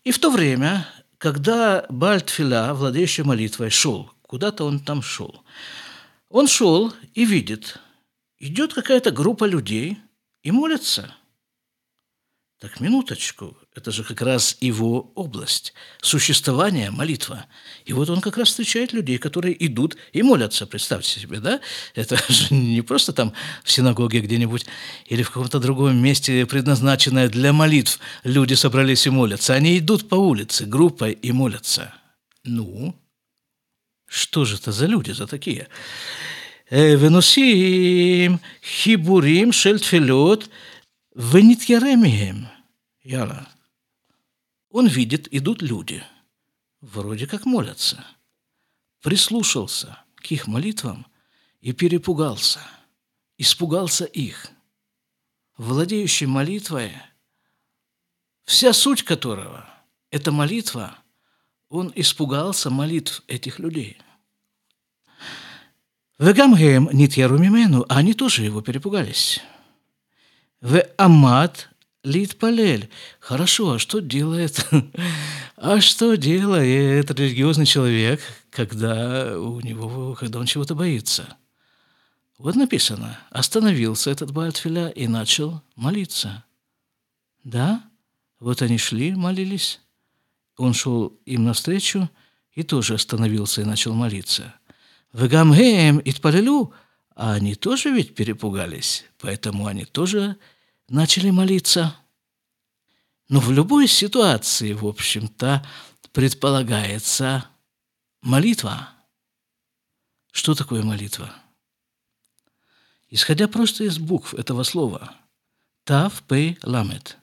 И 0.03 0.11
в 0.11 0.17
то 0.17 0.31
время, 0.31 0.87
когда 1.19 1.85
Бальтфила, 1.89 2.73
владеющий 2.73 3.23
молитвой, 3.23 3.69
шел, 3.69 4.11
куда-то 4.23 4.65
он 4.65 4.79
там 4.79 5.03
шел, 5.03 5.43
он 6.29 6.47
шел 6.47 6.91
и 7.13 7.23
видит, 7.25 7.77
идет 8.39 8.73
какая-то 8.73 9.11
группа 9.11 9.45
людей 9.45 9.99
и 10.43 10.51
молятся – 10.51 11.21
так, 12.61 12.79
минуточку, 12.79 13.57
это 13.75 13.91
же 13.91 14.03
как 14.03 14.21
раз 14.21 14.57
его 14.59 15.11
область, 15.15 15.73
существование, 16.01 16.91
молитва. 16.91 17.45
И 17.85 17.93
вот 17.93 18.09
он 18.09 18.19
как 18.19 18.37
раз 18.37 18.49
встречает 18.49 18.91
людей, 18.91 19.17
которые 19.17 19.55
идут 19.65 19.95
и 20.11 20.21
молятся, 20.23 20.67
представьте 20.67 21.19
себе, 21.19 21.39
да? 21.39 21.61
Это 21.95 22.17
же 22.29 22.53
не 22.53 22.81
просто 22.81 23.13
там 23.13 23.33
в 23.63 23.71
синагоге 23.71 24.19
где-нибудь 24.19 24.65
или 25.05 25.23
в 25.23 25.29
каком-то 25.31 25.59
другом 25.59 25.97
месте, 25.97 26.45
предназначенное 26.45 27.29
для 27.29 27.53
молитв, 27.53 27.99
люди 28.25 28.55
собрались 28.55 29.07
и 29.07 29.09
молятся. 29.09 29.53
Они 29.53 29.77
идут 29.77 30.09
по 30.09 30.15
улице 30.15 30.65
группой 30.65 31.13
и 31.13 31.31
молятся. 31.31 31.93
Ну, 32.43 32.93
что 34.05 34.43
же 34.43 34.55
это 34.55 34.71
за 34.71 34.85
люди 34.85 35.11
за 35.11 35.27
такие? 35.27 35.67
ונושאים 36.73 38.37
חיבורים 38.63 39.51
של 39.51 39.79
תפילות 39.79 40.47
ונתיירא 41.15 41.95
מהם. 41.95 42.45
Яла. 43.05 43.45
Он 44.76 44.88
видит, 44.88 45.26
идут 45.32 45.62
люди. 45.62 46.04
Вроде 46.82 47.26
как 47.26 47.46
молятся. 47.46 48.04
Прислушался 49.00 50.04
к 50.16 50.30
их 50.30 50.46
молитвам 50.46 51.06
и 51.62 51.72
перепугался. 51.72 52.60
Испугался 53.38 54.04
их. 54.04 54.50
Владеющий 55.56 56.26
молитвой, 56.26 56.92
вся 58.44 58.74
суть 58.74 59.02
которого– 59.02 59.66
это 60.10 60.30
молитва, 60.30 60.98
он 61.70 61.90
испугался 61.94 62.68
молитв 62.68 63.22
этих 63.28 63.58
людей. 63.58 63.96
Вегам 66.18 66.54
геем 66.54 66.90
нитьяру 66.92 67.38
мимену, 67.38 67.86
а 67.88 67.96
они 67.96 68.12
тоже 68.12 68.44
его 68.44 68.60
перепугались. 68.60 69.40
В 70.60 70.82
амат 70.98 71.70
Лид 72.06 72.38
Хорошо, 73.18 73.72
а 73.72 73.78
что 73.80 73.98
делает? 73.98 74.64
а 75.56 75.80
что 75.80 76.14
делает 76.14 77.10
религиозный 77.10 77.66
человек, 77.66 78.20
когда 78.50 79.36
у 79.36 79.58
него, 79.60 80.14
когда 80.14 80.38
он 80.38 80.46
чего-то 80.46 80.76
боится? 80.76 81.36
Вот 82.38 82.54
написано. 82.54 83.18
Остановился 83.30 84.10
этот 84.12 84.30
Бальтфеля 84.30 84.88
и 84.90 85.08
начал 85.08 85.62
молиться. 85.74 86.44
Да? 87.42 87.82
Вот 88.38 88.62
они 88.62 88.78
шли, 88.78 89.12
молились. 89.16 89.80
Он 90.56 90.74
шел 90.74 91.08
им 91.24 91.42
навстречу 91.42 92.08
и 92.52 92.62
тоже 92.62 92.94
остановился 92.94 93.62
и 93.62 93.64
начал 93.64 93.94
молиться. 93.94 94.54
«Вегамгеем 95.12 95.98
и 95.98 96.12
тпалелю!» 96.12 96.72
А 97.16 97.32
они 97.32 97.54
тоже 97.54 97.90
ведь 97.90 98.14
перепугались, 98.14 99.06
поэтому 99.18 99.66
они 99.66 99.86
тоже 99.86 100.36
начали 100.88 101.30
молиться. 101.30 101.96
Но 103.28 103.40
в 103.40 103.50
любой 103.50 103.88
ситуации, 103.88 104.72
в 104.72 104.86
общем-то, 104.86 105.66
предполагается 106.12 107.46
молитва. 108.22 108.90
Что 110.30 110.54
такое 110.54 110.82
молитва? 110.82 111.34
Исходя 113.08 113.48
просто 113.48 113.84
из 113.84 113.98
букв 113.98 114.34
этого 114.34 114.62
слова. 114.62 115.14
Тав, 115.84 116.22
Пей, 116.22 116.58
Ламет. 116.62 117.16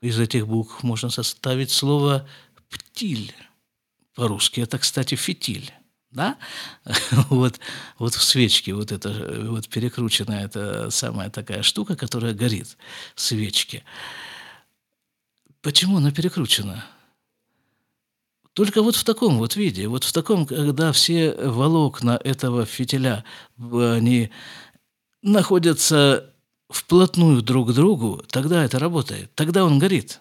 Из 0.00 0.18
этих 0.18 0.46
букв 0.46 0.82
можно 0.82 1.10
составить 1.10 1.70
слово 1.70 2.28
«птиль». 2.68 3.34
По-русски 4.14 4.60
это, 4.60 4.78
кстати, 4.78 5.14
«фитиль» 5.14 5.72
да, 6.14 6.38
вот, 7.28 7.60
вот 7.98 8.14
в 8.14 8.22
свечке 8.22 8.72
вот 8.72 8.92
это 8.92 9.10
вот 9.48 9.68
перекрученная 9.68 10.46
эта 10.46 10.90
самая 10.90 11.28
такая 11.28 11.62
штука, 11.62 11.96
которая 11.96 12.32
горит 12.32 12.76
в 13.14 13.20
свечке. 13.20 13.84
Почему 15.60 15.98
она 15.98 16.12
перекручена? 16.12 16.84
Только 18.52 18.82
вот 18.82 18.94
в 18.94 19.02
таком 19.02 19.38
вот 19.38 19.56
виде, 19.56 19.88
вот 19.88 20.04
в 20.04 20.12
таком, 20.12 20.46
когда 20.46 20.92
все 20.92 21.32
волокна 21.32 22.20
этого 22.22 22.64
фитиля, 22.64 23.24
они 23.58 24.30
находятся 25.22 26.30
вплотную 26.68 27.42
друг 27.42 27.70
к 27.70 27.72
другу, 27.72 28.22
тогда 28.28 28.64
это 28.64 28.78
работает, 28.78 29.34
тогда 29.34 29.64
он 29.64 29.80
горит. 29.80 30.20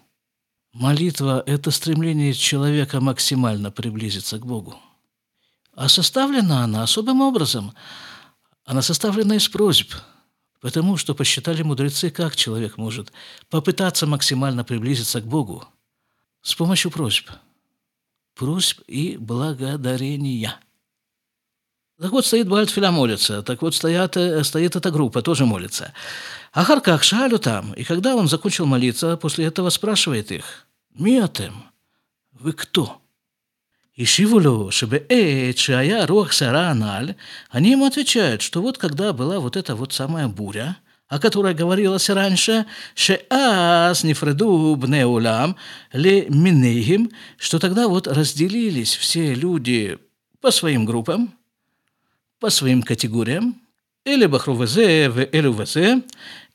Молитва– 0.73 1.43
это 1.45 1.69
стремление 1.69 2.33
человека 2.33 2.99
максимально 2.99 3.69
приблизиться 3.69 4.39
к 4.39 4.45
Богу. 4.47 4.79
А 5.75 5.89
составлена 5.89 6.63
она 6.63 6.83
особым 6.83 7.21
образом. 7.21 7.73
Она 8.65 8.81
составлена 8.81 9.35
из 9.35 9.47
просьб, 9.49 9.93
потому 10.61 10.97
что 10.97 11.15
посчитали 11.15 11.63
мудрецы, 11.63 12.09
как 12.09 12.35
человек 12.35 12.77
может 12.77 13.11
попытаться 13.49 14.05
максимально 14.05 14.63
приблизиться 14.63 15.19
к 15.19 15.25
Богу 15.25 15.65
с 16.41 16.53
помощью 16.55 16.91
просьб. 16.91 17.29
Просьб 18.35 18.81
и 18.87 19.17
благодарения. 19.17 20.59
Так 21.99 22.11
вот, 22.11 22.25
стоит 22.25 22.47
Бальтфиля 22.49 22.91
молится, 22.91 23.43
так 23.43 23.61
вот 23.61 23.75
стоят, 23.75 24.17
э, 24.17 24.43
стоит 24.43 24.75
эта 24.75 24.91
группа, 24.91 25.21
тоже 25.21 25.45
молится. 25.45 25.93
А 26.51 26.63
Харках 26.63 27.03
шалю 27.03 27.37
там, 27.37 27.73
и 27.73 27.83
когда 27.83 28.15
он 28.15 28.27
закончил 28.27 28.65
молиться, 28.65 29.15
после 29.15 29.45
этого 29.45 29.69
спрашивает 29.69 30.31
их, 30.31 30.67
«Миатем, 30.95 31.65
вы 32.31 32.53
кто?» 32.53 33.02
השיבו 33.98 34.40
לו 34.40 34.72
שבעת 34.72 35.56
שהיה 35.56 36.04
רוח 36.04 36.32
סערה 36.32 36.70
הנ"ל, 36.70 37.12
они 37.50 37.72
ему 37.72 37.86
отвечают, 37.86 38.42
что 38.42 38.62
вот 38.62 38.78
когда 38.78 39.12
была 39.12 39.40
вот 39.40 39.56
эта 39.56 39.74
вот 39.74 39.92
самая 39.92 40.28
буря, 40.28 40.76
о 41.08 41.18
которой 41.18 41.54
говорилось 41.54 42.10
раньше, 42.10 42.66
«Шеаз 42.94 44.04
нефреду 44.04 44.76
бне 44.76 45.06
улам 45.06 45.56
ле 45.92 46.26
минейхим», 46.28 47.10
что 47.38 47.58
тогда 47.58 47.88
вот 47.88 48.06
разделились 48.06 48.94
все 48.94 49.34
люди 49.34 49.98
по 50.40 50.50
своим 50.50 50.84
группам, 50.84 51.34
по 52.38 52.50
своим 52.50 52.82
категориям, 52.82 53.56
или 54.04 54.26
бахрувезе, 54.26 55.06
или 55.06 56.02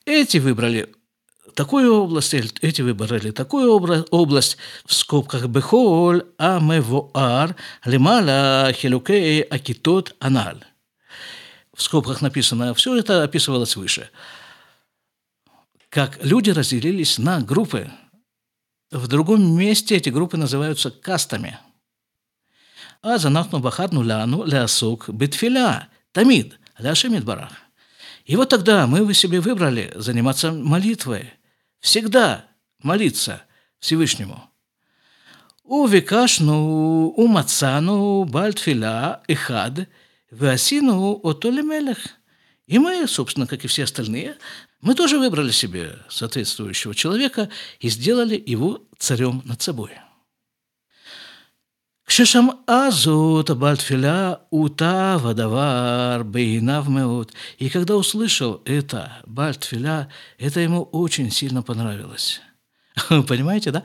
эти 0.06 0.38
выбрали 0.38 0.88
такую 1.55 1.93
область, 1.93 2.33
эти 2.33 2.81
выбрали 2.81 3.31
такую 3.31 3.71
область, 4.11 4.57
в 4.85 4.93
скобках 4.93 5.47
«Бехоль 5.47 6.25
амевоар 6.37 7.55
лимала 7.85 8.71
хилукей 8.73 9.41
акитот 9.41 10.15
аналь». 10.19 10.63
В 11.75 11.81
скобках 11.81 12.21
написано, 12.21 12.73
все 12.73 12.97
это 12.97 13.23
описывалось 13.23 13.75
выше. 13.75 14.09
Как 15.89 16.23
люди 16.23 16.49
разделились 16.49 17.17
на 17.17 17.41
группы. 17.41 17.89
В 18.91 19.07
другом 19.07 19.57
месте 19.57 19.95
эти 19.95 20.09
группы 20.09 20.35
называются 20.35 20.91
кастами. 20.91 21.57
А 23.01 23.17
занахну 23.17 23.59
бахарну 23.59 24.03
ляну 24.03 24.43
лясук 24.43 25.09
битфиля, 25.09 25.87
тамид, 26.11 26.59
ляшемид 26.77 27.23
барах. 27.23 27.53
И 28.25 28.35
вот 28.35 28.49
тогда 28.49 28.85
мы 28.85 29.05
вы 29.05 29.13
себе 29.13 29.39
выбрали 29.39 29.91
заниматься 29.95 30.51
молитвой– 30.51 31.33
всегда 31.79 32.45
молиться 32.81 33.43
Всевышнему. 33.79 34.49
У 35.63 35.85
викашну, 35.85 37.09
у 37.09 37.27
мацану, 37.27 38.23
бальтфиля, 38.23 39.21
эхад, 39.27 39.87
веасину, 40.31 41.13
отолемелех. 41.23 41.99
И 42.65 42.79
мы, 42.79 43.07
собственно, 43.07 43.47
как 43.47 43.65
и 43.65 43.67
все 43.67 43.83
остальные, 43.83 44.37
мы 44.81 44.95
тоже 44.95 45.19
выбрали 45.19 45.51
себе 45.51 45.99
соответствующего 46.09 46.95
человека 46.95 47.49
и 47.79 47.89
сделали 47.89 48.41
его 48.43 48.81
царем 48.97 49.41
над 49.45 49.61
собой. 49.61 49.91
Кшешам'а 52.09 52.89
зута 52.89 53.53
бальтфиля 53.53 54.39
ута 54.49 55.19
вадавар 55.19 56.23
бейнав. 56.23 56.87
И 57.59 57.69
когда 57.69 57.95
услышал 57.95 58.63
это, 58.65 59.21
бальтфиля, 59.27 60.09
это 60.39 60.59
ему 60.59 60.81
очень 60.91 61.29
сильно 61.29 61.61
понравилось. 61.61 62.41
Понимаете, 63.27 63.69
да? 63.69 63.83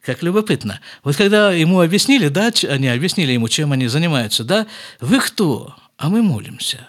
Как 0.00 0.22
любопытно. 0.22 0.80
Вот 1.04 1.14
когда 1.16 1.52
ему 1.52 1.82
объяснили, 1.82 2.28
да, 2.28 2.50
они 2.66 2.88
объяснили 2.88 3.32
ему, 3.32 3.48
чем 3.48 3.72
они 3.72 3.88
занимаются, 3.88 4.44
да, 4.44 4.66
вы 5.00 5.20
кто? 5.20 5.76
А 5.98 6.08
мы 6.08 6.22
молимся. 6.22 6.88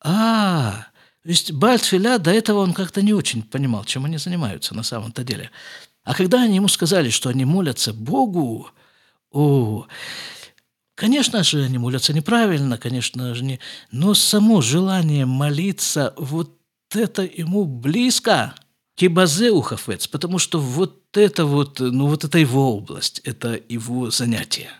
А, 0.00 0.86
то 1.24 1.28
есть 1.28 1.50
Бальтфиля 1.50 2.18
до 2.18 2.30
этого 2.30 2.60
он 2.60 2.72
как-то 2.72 3.02
не 3.02 3.12
очень 3.12 3.42
понимал, 3.42 3.84
чем 3.84 4.04
они 4.04 4.16
занимаются 4.16 4.76
на 4.76 4.84
самом-то 4.84 5.24
деле. 5.24 5.50
А 6.08 6.14
когда 6.14 6.40
они 6.40 6.56
ему 6.56 6.68
сказали, 6.68 7.10
что 7.10 7.28
они 7.28 7.44
молятся 7.44 7.92
Богу, 7.92 8.70
о, 9.30 9.86
конечно 10.94 11.44
же, 11.44 11.62
они 11.62 11.76
молятся 11.76 12.14
неправильно, 12.14 12.78
конечно 12.78 13.34
же, 13.34 13.44
не, 13.44 13.60
но 13.90 14.14
само 14.14 14.62
желание 14.62 15.26
молиться, 15.26 16.14
вот 16.16 16.50
это 16.94 17.24
ему 17.24 17.66
близко. 17.66 18.54
Кибазе 18.94 19.50
ухафец, 19.50 20.06
потому 20.06 20.38
что 20.38 20.58
вот 20.58 21.14
это 21.14 21.44
вот, 21.44 21.78
ну 21.78 22.06
вот 22.06 22.24
это 22.24 22.38
его 22.38 22.74
область, 22.74 23.20
это 23.24 23.60
его 23.68 24.10
занятие. 24.10 24.70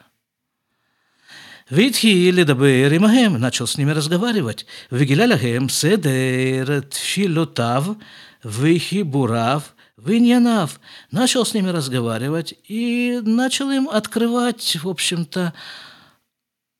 Витхи 1.68 2.06
или 2.06 2.42
дабер 2.42 2.96
имахем, 2.96 3.38
начал 3.38 3.66
с 3.66 3.76
ними 3.76 3.90
разговаривать. 3.90 4.64
Вигиляляхем 4.90 5.68
седер 5.68 6.84
тфилотав 6.84 7.98
вихи 8.42 9.02
бурав 9.02 9.74
Виньянав 9.98 10.78
начал 11.10 11.44
с 11.44 11.54
ними 11.54 11.70
разговаривать 11.70 12.54
и 12.64 13.20
начал 13.24 13.70
им 13.70 13.88
открывать, 13.88 14.76
в 14.76 14.88
общем-то, 14.88 15.52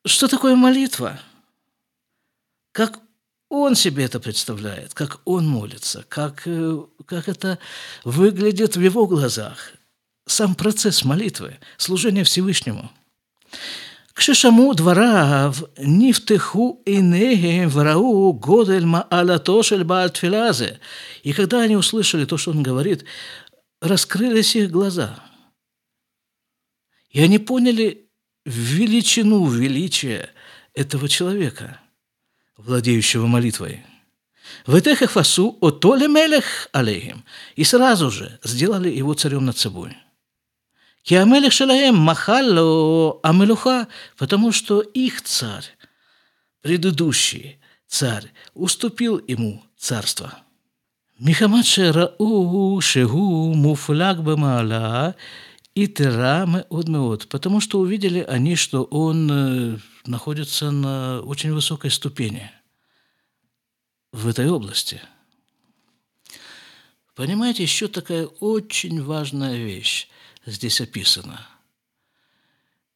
что 0.07 0.29
такое 0.29 0.55
молитва, 0.55 1.19
как 2.71 3.01
он 3.49 3.75
себе 3.75 4.05
это 4.05 4.21
представляет, 4.21 4.95
как 4.95 5.21
он 5.25 5.49
молится, 5.49 6.05
как, 6.09 6.43
э, 6.47 6.79
как 7.07 7.29
это 7.29 7.59
выглядит 8.05 8.77
в 8.77 8.81
его 8.81 9.07
глазах, 9.07 9.73
сам 10.27 10.55
процесс 10.55 11.05
молитвы, 11.05 11.59
служения 11.77 12.23
Всевышнему– 12.23 12.91
כששמעו 14.18 14.74
דבריו, 14.74 15.54
נפתחו 15.80 16.82
עיניהם 16.86 17.70
וראו 17.72 18.38
גודל 18.40 18.86
מעלתו 18.86 19.64
של 19.64 19.84
בעל 19.84 20.10
תפילה 20.10 20.46
הזה. 20.46 20.72
И 21.24 21.34
когда 21.34 21.62
они 21.62 21.76
услышали 21.76 22.26
то, 22.26 22.38
что 22.38 22.52
он 22.52 22.64
говорит, 22.64 23.06
раскрылись 23.82 24.56
их 24.56 24.70
глаза. 24.72 25.20
И 27.10 27.22
они 27.22 27.40
поняли 27.40 28.10
величину, 28.46 29.48
величие 29.48 30.30
этого 30.74 31.08
человека – 31.10 31.84
владеющего 32.58 33.28
молитвой. 33.28 33.84
«Ветехах 34.68 35.12
фасу 35.12 35.58
отоле 35.62 36.08
мелех 36.08 36.68
алейхим» 36.72 37.24
и 37.56 37.64
сразу 37.64 38.12
же 38.12 38.40
сделали 38.44 38.90
его 38.90 39.14
царем 39.14 39.46
над 39.46 39.58
собой. 39.58 39.98
Ки 41.03 41.15
амелих 41.15 41.53
шалаем 41.53 41.97
махалло 41.97 43.19
амелюха, 43.23 43.89
потому 44.17 44.53
что 44.53 44.81
их 44.81 45.23
царь, 45.23 45.65
предыдущий 46.61 47.59
царь, 47.87 48.33
уступил 48.55 49.19
ему 49.27 49.63
царство. 49.77 50.39
Михамад 51.19 51.67
шерау 51.67 52.81
шегу 52.81 53.55
муфляк 53.55 54.23
бамала 54.23 55.17
и 55.75 55.87
терамы 55.87 56.67
одмеот, 56.71 57.29
потому 57.29 57.61
что 57.61 57.81
увидели 57.81 58.21
они, 58.21 58.55
что 58.55 58.85
он 58.85 59.81
находится 60.07 60.71
на 60.71 61.21
очень 61.23 61.53
высокой 61.53 61.91
ступени 61.91 62.51
в 64.13 64.29
этой 64.29 64.49
области. 64.49 65.01
Понимаете, 67.15 67.65
еще 67.65 67.89
такая 67.89 68.27
очень 68.27 69.03
важная 69.03 69.57
вещь 69.57 70.09
здесь 70.51 70.81
описана. 70.81 71.47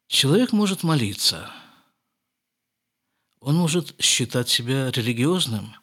Человек 0.07 0.53
может 0.53 0.83
молиться, 0.83 1.51
он 3.41 3.57
может 3.57 3.95
считать 4.01 4.49
себя 4.49 4.91
религиозным, 4.91 5.75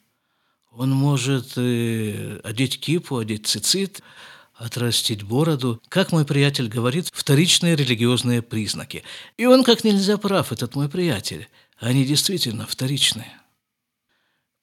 он 0.70 0.90
может 0.90 1.54
э, 1.56 2.40
одеть 2.44 2.80
кипу, 2.80 3.18
одеть 3.18 3.46
цицит– 3.46 4.02
отрастить 4.60 5.22
бороду, 5.22 5.82
как 5.88 6.12
мой 6.12 6.26
приятель 6.26 6.68
говорит, 6.68 7.08
вторичные 7.12 7.76
религиозные 7.76 8.42
признаки. 8.42 9.02
И 9.38 9.46
он 9.46 9.64
как 9.64 9.84
нельзя 9.84 10.18
прав, 10.18 10.52
этот 10.52 10.74
мой 10.74 10.88
приятель. 10.90 11.48
Они 11.78 12.04
действительно 12.04 12.66
вторичные. 12.66 13.39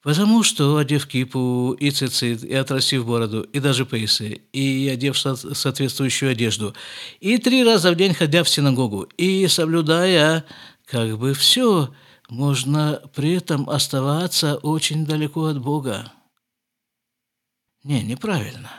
Потому 0.08 0.42
что, 0.42 0.78
одев 0.78 1.06
кипу 1.06 1.76
и 1.78 1.90
цицит, 1.90 2.42
и 2.42 2.54
отрастив 2.54 3.04
бороду, 3.04 3.42
и 3.42 3.60
даже 3.60 3.84
поясы, 3.84 4.40
и 4.54 4.88
одев 4.88 5.18
соответствующую 5.18 6.30
одежду, 6.30 6.74
и 7.20 7.36
три 7.36 7.62
раза 7.62 7.92
в 7.92 7.94
день 7.94 8.14
ходя 8.14 8.42
в 8.42 8.48
синагогу, 8.48 9.02
и 9.18 9.46
соблюдая 9.48 10.46
как 10.86 11.18
бы 11.18 11.34
все, 11.34 11.92
можно 12.30 13.02
при 13.14 13.34
этом 13.34 13.68
оставаться 13.68 14.56
очень 14.56 15.04
далеко 15.04 15.44
от 15.44 15.60
Бога. 15.60 16.10
Не, 17.84 18.02
неправильно. 18.02 18.70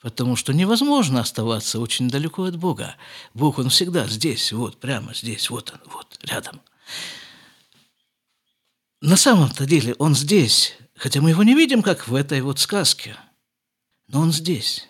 Потому 0.00 0.36
что 0.36 0.52
невозможно 0.52 1.18
оставаться 1.18 1.80
очень 1.80 2.08
далеко 2.08 2.44
от 2.44 2.56
Бога. 2.56 2.94
Бог, 3.34 3.58
Он 3.58 3.70
всегда 3.70 4.06
здесь, 4.06 4.52
вот, 4.52 4.78
прямо 4.78 5.14
здесь, 5.14 5.50
вот 5.50 5.72
Он, 5.72 5.92
вот, 5.92 6.16
рядом. 6.22 6.60
На 9.00 9.16
самом-то 9.16 9.66
деле 9.66 9.94
Он 9.98 10.14
здесь, 10.14 10.76
хотя 10.94 11.20
мы 11.20 11.30
его 11.30 11.42
не 11.42 11.54
видим, 11.54 11.82
как 11.82 12.08
в 12.08 12.14
этой 12.14 12.40
вот 12.40 12.58
сказке. 12.58 13.16
Но 14.08 14.20
Он 14.20 14.32
здесь. 14.32 14.88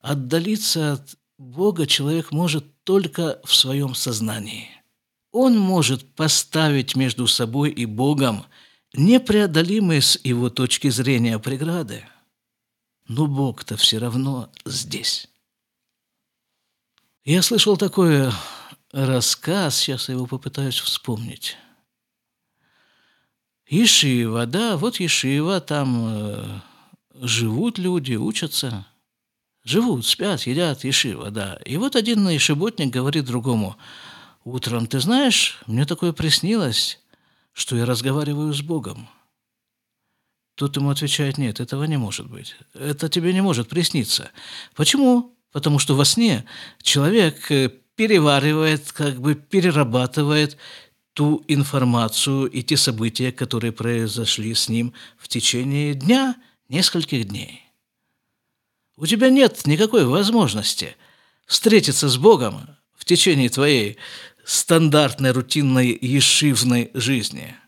Отдалиться 0.00 0.94
от 0.94 1.16
Бога 1.38 1.86
человек 1.86 2.32
может 2.32 2.84
только 2.84 3.40
в 3.44 3.54
своем 3.54 3.94
сознании. 3.94 4.68
Он 5.32 5.58
может 5.58 6.14
поставить 6.14 6.96
между 6.96 7.26
собой 7.26 7.70
и 7.70 7.86
Богом 7.86 8.44
непреодолимые 8.94 10.00
с 10.00 10.18
его 10.22 10.50
точки 10.50 10.88
зрения 10.88 11.38
преграды– 11.38 12.04
но 13.08 13.26
Бог-то 13.26 13.76
все 13.76 13.98
равно 13.98 14.50
здесь. 14.64 15.28
Я 17.24 17.42
слышал 17.42 17.76
такой 17.76 18.30
рассказ, 18.92 19.76
сейчас 19.76 20.08
я 20.08 20.14
его 20.14 20.26
попытаюсь 20.26 20.78
вспомнить. 20.78 21.56
Ешива, 23.68 24.46
да, 24.46 24.76
вот 24.76 25.00
Ешива, 25.00 25.60
там 25.60 26.04
э, 26.08 26.60
живут 27.14 27.78
люди, 27.78 28.14
учатся. 28.14 28.86
Живут, 29.64 30.06
спят, 30.06 30.42
едят, 30.42 30.84
Ешива, 30.84 31.30
да. 31.32 31.58
И 31.64 31.76
вот 31.76 31.96
один 31.96 32.28
ешеботник 32.28 32.92
говорит 32.92 33.24
другому, 33.24 33.76
утром, 34.44 34.86
ты 34.86 35.00
знаешь, 35.00 35.58
мне 35.66 35.84
такое 35.84 36.12
приснилось, 36.12 37.00
что 37.52 37.76
я 37.76 37.84
разговариваю 37.84 38.54
с 38.54 38.62
Богом. 38.62 39.08
Тут 40.54 40.76
ему 40.76 40.90
отвечает, 40.90 41.36
нет, 41.36 41.58
этого 41.58 41.84
не 41.84 41.96
может 41.96 42.30
быть. 42.30 42.54
Это 42.74 43.08
тебе 43.08 43.32
не 43.32 43.40
может 43.40 43.68
присниться. 43.68 44.30
Почему? 44.76 45.36
Потому 45.50 45.80
что 45.80 45.96
во 45.96 46.04
сне 46.04 46.44
человек 46.82 47.50
э, 47.50 47.70
переваривает, 47.96 48.92
как 48.92 49.20
бы 49.20 49.34
перерабатывает 49.34 50.56
ту 51.16 51.42
информацию 51.48 52.46
и 52.46 52.62
те 52.62 52.76
события, 52.76 53.32
которые 53.32 53.72
произошли 53.72 54.54
с 54.54 54.68
ним 54.68 54.92
в 55.16 55.28
течение 55.28 55.94
дня, 55.94 56.36
нескольких 56.68 57.26
дней. 57.26 57.64
У 58.98 59.06
тебя 59.06 59.30
нет 59.30 59.66
никакой 59.66 60.04
возможности 60.04 60.94
встретиться 61.46 62.10
с 62.10 62.18
Богом 62.18 62.68
в 62.94 63.06
течение 63.06 63.48
твоей 63.48 63.96
стандартной, 64.44 65.30
рутинной, 65.30 65.98
ешивной 65.98 66.90
жизни– 66.92 67.56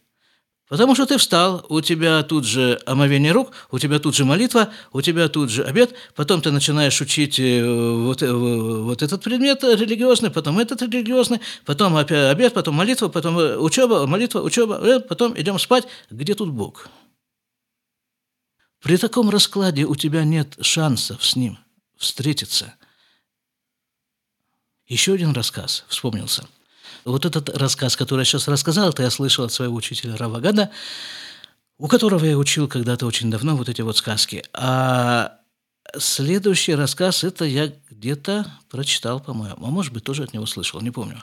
Потому 0.68 0.94
что 0.94 1.06
ты 1.06 1.16
встал, 1.16 1.64
у 1.70 1.80
тебя 1.80 2.22
тут 2.22 2.44
же 2.44 2.78
омовение 2.84 3.32
рук, 3.32 3.52
у 3.70 3.78
тебя 3.78 3.98
тут 3.98 4.14
же 4.14 4.26
молитва, 4.26 4.70
у 4.92 5.00
тебя 5.00 5.28
тут 5.28 5.50
же 5.50 5.64
обед, 5.64 5.94
потом 6.14 6.42
ты 6.42 6.50
начинаешь 6.50 7.00
учить 7.00 7.38
э, 7.38 7.64
вот, 7.64 8.22
э, 8.22 8.30
вот 8.30 9.02
этот 9.02 9.22
предмет 9.22 9.64
религиозный, 9.64 10.30
потом 10.30 10.58
этот 10.58 10.82
религиозный, 10.82 11.40
потом 11.64 11.96
опять 11.96 12.32
обед, 12.32 12.52
потом 12.52 12.74
молитва, 12.74 13.08
потом 13.08 13.38
э, 13.38 13.56
учеба, 13.56 14.06
молитва, 14.06 14.40
учеба, 14.40 15.00
потом 15.00 15.40
идем 15.40 15.58
спать. 15.58 15.86
Где 16.10 16.34
тут 16.34 16.50
Бог? 16.50 16.88
При 18.82 18.98
таком 18.98 19.30
раскладе 19.30 19.84
у 19.84 19.96
тебя 19.96 20.24
нет 20.24 20.54
шансов 20.60 21.24
с 21.24 21.34
ним 21.34 21.58
встретиться. 21.96 22.74
Еще 24.86 25.14
один 25.14 25.32
рассказ 25.32 25.84
вспомнился. 25.88 26.46
Вот 27.04 27.24
этот 27.24 27.48
рассказ, 27.56 27.96
который 27.96 28.20
я 28.20 28.24
сейчас 28.24 28.48
рассказал, 28.48 28.90
это 28.90 29.02
я 29.02 29.10
слышал 29.10 29.44
от 29.44 29.52
своего 29.52 29.74
учителя 29.74 30.16
Равагада, 30.16 30.70
у 31.78 31.88
которого 31.88 32.24
я 32.24 32.36
учил 32.36 32.68
когда-то 32.68 33.06
очень 33.06 33.30
давно 33.30 33.56
вот 33.56 33.68
эти 33.68 33.82
вот 33.82 33.96
сказки. 33.96 34.44
А 34.52 35.38
следующий 35.96 36.74
рассказ, 36.74 37.24
это 37.24 37.44
я 37.44 37.72
где-то 37.90 38.46
прочитал, 38.68 39.20
по-моему, 39.20 39.66
а 39.66 39.70
может 39.70 39.92
быть, 39.92 40.04
тоже 40.04 40.24
от 40.24 40.34
него 40.34 40.46
слышал, 40.46 40.80
не 40.80 40.90
помню. 40.90 41.22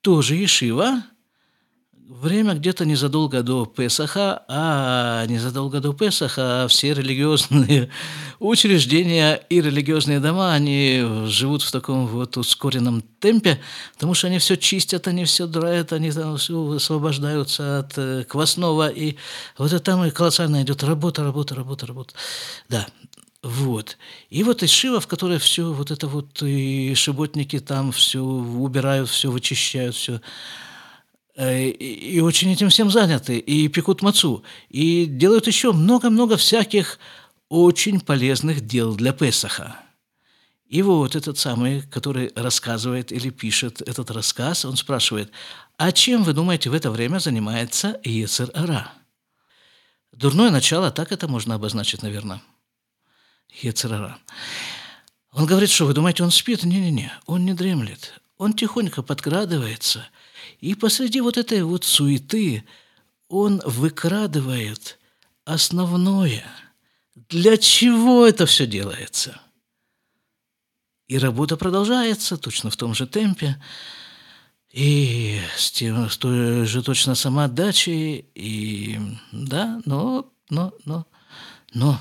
Тоже 0.00 0.36
Ешива, 0.36 1.02
Время 2.08 2.54
где-то 2.54 2.86
незадолго 2.86 3.42
до 3.42 3.66
Песаха, 3.66 4.42
а 4.48 5.26
незадолго 5.26 5.78
до 5.78 5.92
Песаха 5.92 6.64
все 6.70 6.94
религиозные 6.94 7.90
учреждения 8.40 9.34
и 9.50 9.60
религиозные 9.60 10.18
дома, 10.18 10.54
они 10.54 11.04
живут 11.26 11.60
в 11.60 11.70
таком 11.70 12.06
вот 12.06 12.38
ускоренном 12.38 13.02
темпе, 13.20 13.60
потому 13.92 14.14
что 14.14 14.28
они 14.28 14.38
все 14.38 14.56
чистят, 14.56 15.06
они 15.06 15.26
все 15.26 15.46
драят, 15.46 15.92
они 15.92 16.10
там 16.10 16.38
все 16.38 16.76
освобождаются 16.76 17.80
от 17.80 17.98
э, 17.98 18.24
квасного, 18.24 18.88
и 18.88 19.16
вот 19.58 19.74
это 19.74 19.80
там 19.80 20.02
и 20.06 20.10
колоссально 20.10 20.62
идет 20.62 20.82
работа, 20.82 21.22
работа, 21.22 21.56
работа, 21.56 21.86
работа. 21.86 22.14
Да, 22.70 22.86
вот. 23.42 23.98
И 24.30 24.44
вот 24.44 24.62
из 24.62 24.70
Шива, 24.70 25.00
в 25.00 25.06
которой 25.08 25.36
все 25.36 25.74
вот 25.74 25.90
это 25.90 26.08
вот 26.08 26.42
и 26.42 26.94
шиботники 26.94 27.58
там 27.58 27.92
все 27.92 28.20
убирают, 28.20 29.10
все 29.10 29.30
вычищают, 29.30 29.94
все 29.94 30.22
Э, 31.38 31.68
и 31.68 32.18
очень 32.18 32.50
этим 32.50 32.68
всем 32.68 32.90
заняты, 32.90 33.38
и 33.38 33.68
пекут 33.68 34.02
мацу, 34.02 34.42
и 34.70 35.06
делают 35.06 35.46
еще 35.46 35.72
много-много 35.72 36.36
всяких 36.36 36.98
очень 37.48 38.00
полезных 38.00 38.66
дел 38.66 38.96
для 38.96 39.12
Песаха. 39.12 39.76
И 40.66 40.82
вот 40.82 41.14
этот 41.14 41.38
самый, 41.38 41.82
который 41.82 42.32
рассказывает 42.34 43.12
или 43.12 43.30
пишет 43.30 43.80
этот 43.82 44.10
рассказ, 44.10 44.64
он 44.64 44.76
спрашивает, 44.76 45.30
а 45.76 45.92
чем, 45.92 46.24
вы 46.24 46.32
думаете, 46.32 46.70
в 46.70 46.74
это 46.74 46.90
время 46.90 47.20
занимается 47.20 48.00
Ецер 48.02 48.50
Ара? 48.52 48.92
Дурное 50.10 50.50
начало, 50.50 50.90
так 50.90 51.12
это 51.12 51.28
можно 51.28 51.54
обозначить, 51.54 52.02
наверное. 52.02 52.42
Ецер 53.62 53.94
Ара. 53.94 54.18
Он 55.30 55.46
говорит, 55.46 55.70
что 55.70 55.86
вы 55.86 55.94
думаете, 55.94 56.24
он 56.24 56.32
спит? 56.32 56.64
Не-не-не, 56.64 57.12
он 57.26 57.44
не 57.44 57.54
дремлет. 57.54 58.20
Он 58.38 58.54
тихонько 58.54 59.02
подкрадывается– 59.02 60.04
и 60.60 60.74
посреди 60.74 61.20
вот 61.20 61.36
этой 61.38 61.62
вот 61.62 61.84
суеты 61.84 62.64
он 63.28 63.60
выкрадывает 63.64 64.98
основное. 65.44 66.44
Для 67.28 67.56
чего 67.56 68.26
это 68.26 68.46
все 68.46 68.66
делается? 68.66 69.40
И 71.08 71.18
работа 71.18 71.56
продолжается 71.56 72.36
точно 72.36 72.70
в 72.70 72.76
том 72.76 72.94
же 72.94 73.06
темпе, 73.06 73.60
и 74.70 75.40
с, 75.56 75.70
тем, 75.70 76.10
с 76.10 76.18
той 76.18 76.66
же 76.66 76.82
точно 76.82 77.14
самоотдачей, 77.14 78.26
и 78.34 78.98
да, 79.32 79.80
но, 79.86 80.30
но, 80.50 80.74
но, 80.84 81.06
но 81.72 81.98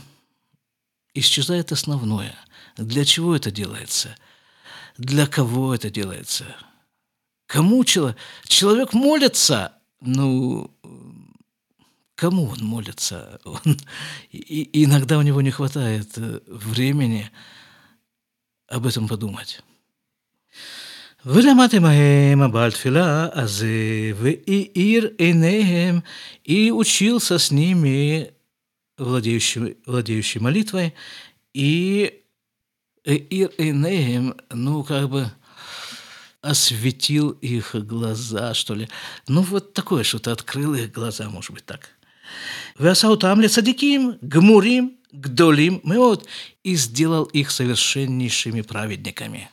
исчезает 1.13 1.71
основное. 1.71 2.35
Для 2.75 3.05
чего 3.05 3.35
это 3.35 3.49
делается? 3.49 4.15
Для 4.97 5.25
кого 5.25 5.73
это 5.73 5.89
делается? 5.89 6.45
Кому 7.46 7.84
человек? 7.84 8.16
Человек 8.44 8.92
молится. 8.92 9.74
Ну, 10.00 10.70
кому 12.14 12.48
он 12.48 12.64
молится? 12.64 13.40
Он, 13.44 13.76
и, 14.30 14.84
иногда 14.84 15.18
у 15.18 15.22
него 15.22 15.40
не 15.42 15.50
хватает 15.50 16.08
э, 16.16 16.40
времени 16.46 17.30
об 18.68 18.86
этом 18.86 19.08
подумать. 19.08 19.62
ולמדתם 21.26 21.82
מהם 21.82 22.42
הבעל 22.42 22.70
תפילה 22.70 23.28
הזה, 23.32 24.12
והאיר 24.16 25.10
עיניהם, 25.18 26.00
и 26.44 26.70
учился 26.72 27.38
с 27.38 27.52
ними, 27.52 28.32
владеющий, 28.98 29.76
владеющий 29.86 30.40
молитвой, 30.40 30.94
и 31.54 32.22
ир 33.04 33.50
инеем, 33.58 34.34
ну, 34.50 34.82
как 34.84 35.08
бы, 35.08 35.30
осветил 36.41 37.31
их 37.31 37.75
глаза, 37.75 38.53
что 38.53 38.75
ли. 38.75 38.89
Ну, 39.27 39.41
вот 39.41 39.73
такое 39.73 40.03
что-то, 40.03 40.31
открыл 40.31 40.73
их 40.75 40.91
глаза, 40.91 41.29
может 41.29 41.51
быть, 41.51 41.65
так. 41.65 41.89
«Вясаутам 42.77 43.41
ли 43.41 43.47
садиким, 43.47 44.17
гмурим, 44.21 44.97
гдолим, 45.11 45.79
мы 45.83 45.97
вот 45.97 46.27
и 46.63 46.75
сделал 46.75 47.23
их 47.23 47.51
совершеннейшими 47.51 48.61
праведниками». 48.61 49.49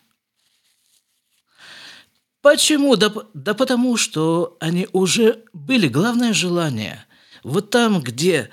Почему? 2.43 2.97
Да, 2.97 3.11
да 3.33 3.55
потому, 3.55 3.97
что 3.97 4.59
они 4.61 4.87
уже 4.93 5.45
были. 5.55 5.89
Главное 5.89 6.35
желание. 6.35 7.07
Вот 7.43 7.71
там, 7.71 8.03
где 8.03 8.51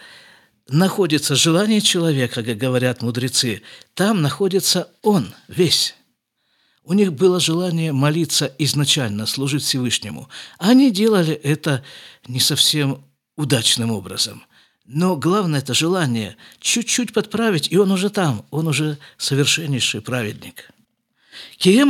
находится 0.70 1.36
желание 1.36 1.82
человека, 1.82 2.41
как 2.41 2.56
говорят 2.58 3.02
мудрецы, 3.02 3.63
там 3.94 4.22
находится 4.22 4.89
он 5.02 5.34
весь. 5.50 5.96
У 6.84 6.94
них 6.94 7.13
было 7.13 7.39
желание 7.39 7.91
молиться 7.91 8.52
изначально, 8.58 9.26
служить 9.28 9.63
Всевышнему. 9.63 10.30
Они 10.58 10.89
делали 10.91 11.34
это 11.34 11.84
не 12.28 12.39
совсем 12.39 13.04
удачным 13.38 13.91
образом. 13.91 14.44
Но 14.86 15.15
главное 15.15 15.60
это 15.60 15.74
желание 15.74 16.38
чуть-чуть 16.60 17.13
подправить, 17.13 17.72
и 17.72 17.78
он 17.78 17.91
уже 17.91 18.10
там, 18.10 18.46
он 18.50 18.67
уже 18.67 18.98
совершеннейший 19.17 20.02
праведник. 20.02 20.72
Кием 21.58 21.89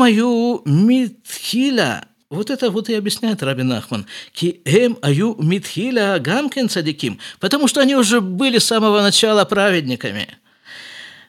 митхиля, 0.65 2.05
вот 2.29 2.49
это 2.49 2.69
вот 2.69 2.89
и 2.89 2.93
объясняет 2.93 3.41
Рабин 3.41 3.71
Ахман. 3.71 4.05
Кием 4.33 4.97
аю 5.01 5.35
митхиля 5.39 6.19
гамкен 6.19 6.67
цадиким, 6.69 7.17
потому 7.39 7.67
что 7.67 7.79
они 7.79 7.95
уже 7.95 8.19
были 8.19 8.57
с 8.57 8.65
самого 8.65 9.01
начала 9.01 9.45
праведниками– 9.45 10.27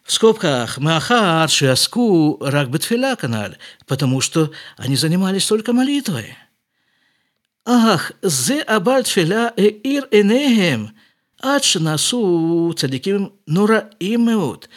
в 0.05 0.13
скобках 0.13 0.79
«Махар 0.79 1.49
шиаску 1.49 2.39
рак 2.41 2.71
бетфиля 2.71 3.17
канал», 3.17 3.53
потому 3.87 4.21
что 4.21 4.51
они 4.77 4.97
занимались 4.97 5.47
только 5.47 5.73
молитвой. 5.73 6.37
Ах, 7.65 8.13
зе 8.23 8.61
абаль 8.63 9.05
тфиля 9.05 9.53
э 9.57 9.69
ир 9.69 10.09
энехем, 10.11 10.93
ад 11.41 11.65
шинасу 11.65 12.73
цадиким 12.77 13.33
нура 13.47 13.91
имеут. 14.01 14.69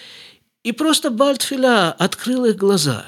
И 0.63 0.71
просто 0.71 1.11
Бальтфиля 1.11 1.91
открыл 1.91 2.45
их 2.45 2.55
глаза, 2.55 3.05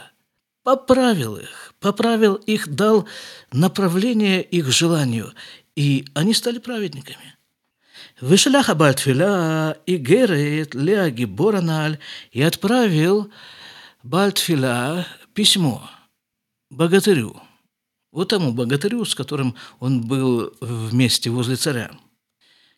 поправил 0.63 1.38
их, 1.38 1.73
поправил 1.80 2.36
их, 2.36 2.67
дал 2.67 3.08
направление 3.51 4.43
их 4.43 4.67
желанию, 4.71 5.34
и 5.75 6.06
они 6.13 6.36
стали 6.36 6.60
праведниками. 6.60 7.37
Вышелях 8.19 8.75
Бальтфиля 8.75 9.77
и 9.86 9.97
Герет 9.97 10.73
Леа 10.73 11.12
Гибораналь 11.12 11.99
и 12.32 12.41
отправил 12.41 13.32
Бальтфиля 14.01 15.06
письмо 15.36 15.88
богатырю, 16.71 17.39
вот 18.12 18.30
тому 18.30 18.53
богатырю, 18.53 19.06
с 19.06 19.13
которым 19.13 19.56
он 19.80 20.01
был 20.01 20.51
вместе 20.60 21.30
возле 21.30 21.58
царя. 21.58 21.91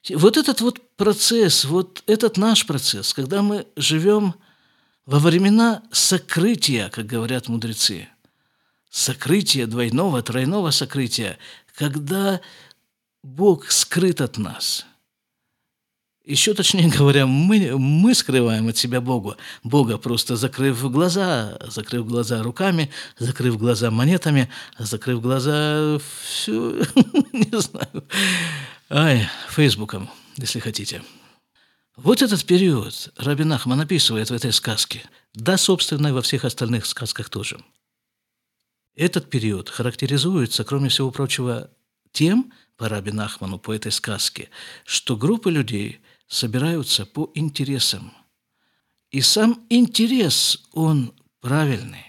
Вот 0.09 0.35
этот 0.35 0.59
вот 0.59 0.95
процесс, 0.97 1.63
вот 1.63 2.03
этот 2.05 2.37
наш 2.37 2.65
процесс, 2.65 3.13
когда 3.13 3.41
мы 3.41 3.65
живем 3.77 4.35
во 5.05 5.19
времена 5.19 5.83
сокрытия, 5.91 6.89
как 6.89 7.05
говорят 7.05 7.47
мудрецы, 7.47 8.09
сокрытия 8.89 9.67
двойного, 9.67 10.21
тройного 10.21 10.71
сокрытия, 10.71 11.37
когда 11.75 12.41
Бог 13.23 13.71
скрыт 13.71 14.19
от 14.19 14.37
нас– 14.37 14.85
еще 16.29 16.53
точнее 16.53 16.89
говоря, 16.97 17.25
мы, 17.25 17.77
мы 17.77 18.13
скрываем 18.13 18.67
от 18.67 18.77
себя 18.77 19.01
Бога. 19.01 19.37
Бога 19.63 19.97
просто 19.97 20.35
закрыв 20.35 20.89
глаза, 20.91 21.57
закрыв 21.67 22.05
глаза 22.05 22.41
руками, 22.43 22.91
закрыв 23.17 23.57
глаза 23.57 23.91
монетами, 23.91 24.49
закрыв 24.77 25.21
глаза 25.21 25.99
все, 26.23 26.83
не 27.33 27.59
знаю, 27.59 28.05
ай, 28.89 29.27
Фейсбуком, 29.49 30.09
если 30.37 30.59
хотите. 30.59 31.01
Вот 31.95 32.21
этот 32.21 32.45
период 32.45 33.11
Рабин 33.17 33.51
Ахман 33.51 33.81
описывает 33.81 34.29
в 34.29 34.33
этой 34.33 34.53
сказке, 34.53 35.03
да, 35.33 35.57
собственно, 35.57 36.07
и 36.07 36.11
во 36.11 36.21
всех 36.21 36.45
остальных 36.45 36.85
сказках 36.85 37.29
тоже. 37.29 37.59
Этот 38.95 39.29
период 39.29 39.69
характеризуется, 39.69 40.63
кроме 40.63 40.89
всего 40.89 41.11
прочего, 41.11 41.69
тем, 42.11 42.53
по 42.77 42.87
Рабин 42.87 43.19
Ахману, 43.19 43.59
по 43.59 43.73
этой 43.73 43.91
сказке, 43.91 44.49
что 44.85 45.17
группы 45.17 45.49
людей– 45.49 45.99
собираются 46.29 47.05
по 47.05 47.29
интересам. 47.33 48.13
И 49.11 49.19
сам 49.19 49.65
интерес, 49.69 50.63
он 50.71 51.13
правильный. 51.41 52.05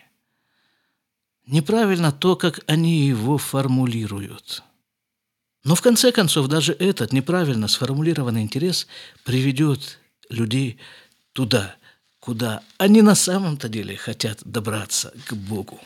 Неправильно 1.46 2.12
то, 2.12 2.36
как 2.36 2.60
они 2.66 3.06
его 3.06 3.38
формулируют. 3.38 4.62
Но 5.64 5.74
в 5.74 5.82
конце 5.82 6.12
концов 6.12 6.46
даже 6.46 6.72
этот 6.72 7.12
неправильно 7.12 7.66
сформулированный 7.66 8.42
интерес 8.42 8.86
приведет 9.24 9.98
людей 10.28 10.78
туда, 11.32 11.74
куда 12.20 12.62
они 12.78 13.02
на 13.02 13.14
самом-то 13.14 13.68
деле 13.68 13.96
хотят 13.96 14.40
добраться 14.44 15.12
к 15.26 15.34
Богу. 15.34 15.80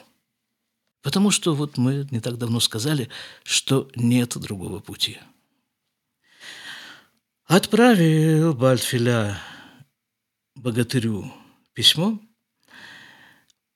Потому 1.03 1.31
что 1.31 1.55
вот 1.55 1.77
мы 1.77 2.07
не 2.11 2.20
так 2.20 2.38
давно 2.38 2.61
сказали, 2.61 3.09
что 3.44 3.88
нет 3.94 4.37
другого 4.37 4.81
пути. 4.81 5.18
Отправил 7.46 8.54
Бальфиля 8.54 9.38
богатырю 10.54 11.30
письмо. 11.74 12.18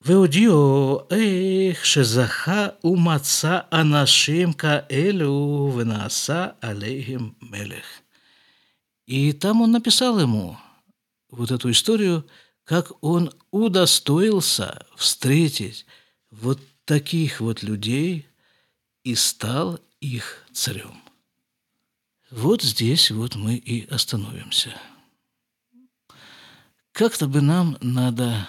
Веудио, 0.03 1.07
эх, 1.11 1.85
шезаха 1.85 2.79
умаца 2.81 3.67
анашимка 3.71 4.87
каэлю 4.89 5.69
венаса 5.69 6.57
алейхим 6.63 7.37
мелех. 7.43 7.85
И 9.07 9.35
там 9.35 9.61
он 9.61 9.73
написал 9.73 10.19
ему 10.19 10.57
вот 11.29 11.51
эту 11.51 11.71
историю, 11.71 12.27
как 12.65 12.93
он 13.05 13.35
удостоился 13.51 14.87
встретить 14.97 15.85
вот 16.31 16.59
таких 16.87 17.41
вот 17.41 17.63
людей 17.63 18.29
и 19.05 19.15
стал 19.15 19.79
их 20.01 20.47
царем. 20.55 21.08
Вот 22.31 22.63
здесь 22.63 23.11
вот 23.11 23.37
мы 23.37 23.57
и 23.57 23.87
остановимся. 23.87 24.79
Как-то 26.93 27.27
бы 27.27 27.41
нам 27.41 27.79
надо 27.81 28.47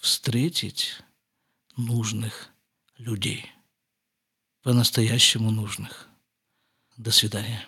встретить 0.00 1.02
нужных 1.76 2.50
людей, 2.98 3.50
по-настоящему 4.62 5.50
нужных. 5.50 6.08
До 6.96 7.10
свидания. 7.10 7.66